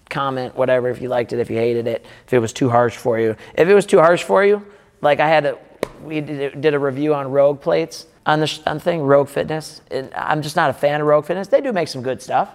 comment, 0.09 0.55
whatever, 0.55 0.89
if 0.89 1.01
you 1.01 1.09
liked 1.09 1.33
it, 1.33 1.39
if 1.39 1.49
you 1.49 1.57
hated 1.57 1.87
it, 1.87 2.05
if 2.27 2.33
it 2.33 2.39
was 2.39 2.53
too 2.53 2.69
harsh 2.69 2.95
for 2.95 3.19
you. 3.19 3.35
If 3.55 3.67
it 3.67 3.73
was 3.73 3.87
too 3.87 3.97
harsh 3.97 4.23
for 4.23 4.45
you, 4.45 4.65
like 5.01 5.19
I 5.19 5.27
had 5.27 5.45
a, 5.45 5.57
we 6.03 6.21
did 6.21 6.73
a 6.73 6.79
review 6.79 7.15
on 7.15 7.31
Rogue 7.31 7.59
plates 7.59 8.05
on 8.29 8.39
the 8.39 8.61
on 8.67 8.79
thing, 8.79 9.01
Rogue 9.01 9.27
Fitness. 9.27 9.81
And 9.89 10.13
I'm 10.13 10.41
just 10.41 10.55
not 10.55 10.69
a 10.69 10.73
fan 10.73 11.01
of 11.01 11.07
Rogue 11.07 11.25
Fitness. 11.25 11.47
They 11.47 11.61
do 11.61 11.73
make 11.73 11.87
some 11.87 12.03
good 12.03 12.21
stuff. 12.21 12.49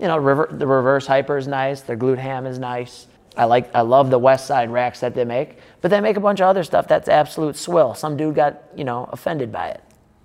You 0.00 0.08
know, 0.08 0.16
river, 0.16 0.48
the 0.50 0.66
reverse 0.66 1.06
hyper 1.06 1.36
is 1.36 1.46
nice. 1.46 1.80
Their 1.82 1.96
glute 1.96 2.18
ham 2.18 2.44
is 2.44 2.58
nice. 2.58 3.06
I 3.36 3.44
like, 3.44 3.74
I 3.74 3.82
love 3.82 4.10
the 4.10 4.18
West 4.18 4.46
Side 4.46 4.70
racks 4.70 5.00
that 5.00 5.14
they 5.14 5.24
make, 5.24 5.58
but 5.80 5.90
they 5.90 6.00
make 6.00 6.16
a 6.16 6.20
bunch 6.20 6.40
of 6.40 6.48
other 6.48 6.64
stuff 6.64 6.88
that's 6.88 7.08
absolute 7.08 7.56
swill. 7.56 7.94
Some 7.94 8.16
dude 8.16 8.34
got, 8.34 8.62
you 8.76 8.84
know, 8.84 9.08
offended 9.12 9.52
by 9.52 9.68
it. 9.68 9.82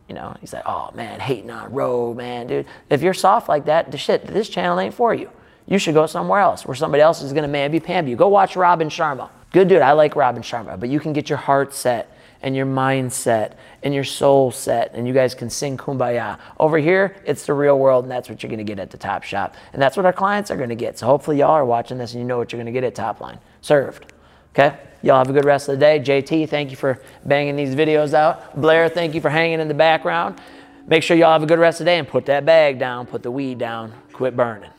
You 0.09 0.15
know, 0.15 0.35
he's 0.41 0.51
like, 0.51 0.63
oh 0.65 0.89
man, 0.95 1.19
hating 1.19 1.51
on 1.51 1.71
Rogue, 1.71 2.17
man, 2.17 2.47
dude. 2.47 2.65
If 2.89 3.01
you're 3.01 3.13
soft 3.13 3.47
like 3.47 3.65
that, 3.65 3.91
the 3.91 3.97
shit, 3.97 4.25
this 4.25 4.49
channel 4.49 4.79
ain't 4.79 4.95
for 4.95 5.13
you. 5.13 5.29
You 5.67 5.77
should 5.77 5.93
go 5.93 6.05
somewhere 6.07 6.39
else 6.39 6.65
where 6.65 6.75
somebody 6.75 7.01
else 7.01 7.21
is 7.21 7.33
gonna 7.33 7.47
mamby 7.47 7.83
pamby 7.83 8.11
you. 8.11 8.17
Go 8.17 8.29
watch 8.29 8.55
Robin 8.55 8.89
Sharma. 8.89 9.29
Good 9.51 9.67
dude, 9.67 9.81
I 9.81 9.91
like 9.91 10.15
Robin 10.15 10.41
Sharma, 10.41 10.79
but 10.79 10.89
you 10.89 10.99
can 10.99 11.13
get 11.13 11.29
your 11.29 11.37
heart 11.37 11.73
set 11.73 12.16
and 12.41 12.55
your 12.55 12.65
mindset 12.65 13.53
and 13.83 13.93
your 13.93 14.03
soul 14.03 14.51
set, 14.51 14.93
and 14.93 15.07
you 15.07 15.13
guys 15.13 15.33
can 15.35 15.49
sing 15.49 15.77
kumbaya. 15.77 16.39
Over 16.59 16.77
here, 16.77 17.15
it's 17.25 17.45
the 17.45 17.53
real 17.53 17.79
world, 17.79 18.05
and 18.05 18.11
that's 18.11 18.29
what 18.29 18.43
you're 18.43 18.49
gonna 18.49 18.63
get 18.63 18.79
at 18.79 18.91
the 18.91 18.97
Top 18.97 19.23
Shop. 19.23 19.55
And 19.73 19.81
that's 19.81 19.97
what 19.97 20.05
our 20.05 20.13
clients 20.13 20.51
are 20.51 20.57
gonna 20.57 20.75
get. 20.75 20.97
So 20.97 21.05
hopefully, 21.05 21.39
y'all 21.39 21.51
are 21.51 21.65
watching 21.65 21.97
this 21.97 22.13
and 22.13 22.21
you 22.21 22.27
know 22.27 22.37
what 22.37 22.51
you're 22.51 22.59
gonna 22.59 22.71
get 22.71 22.83
at 22.83 22.95
Top 22.95 23.21
Line. 23.21 23.39
Served. 23.61 24.13
Okay? 24.53 24.75
Y'all 25.03 25.17
have 25.17 25.29
a 25.29 25.33
good 25.33 25.45
rest 25.45 25.69
of 25.69 25.75
the 25.75 25.79
day. 25.79 25.99
JT, 25.99 26.49
thank 26.49 26.71
you 26.71 26.75
for 26.75 26.99
banging 27.25 27.55
these 27.55 27.75
videos 27.75 28.13
out. 28.13 28.59
Blair, 28.59 28.89
thank 28.89 29.13
you 29.13 29.21
for 29.21 29.29
hanging 29.29 29.59
in 29.59 29.67
the 29.67 29.73
background. 29.73 30.39
Make 30.87 31.03
sure 31.03 31.15
y'all 31.15 31.33
have 31.33 31.43
a 31.43 31.47
good 31.47 31.59
rest 31.59 31.79
of 31.79 31.85
the 31.85 31.91
day 31.91 31.99
and 31.99 32.07
put 32.07 32.25
that 32.27 32.45
bag 32.45 32.79
down, 32.79 33.05
put 33.05 33.21
the 33.21 33.31
weed 33.31 33.57
down, 33.57 33.93
quit 34.13 34.35
burning. 34.35 34.71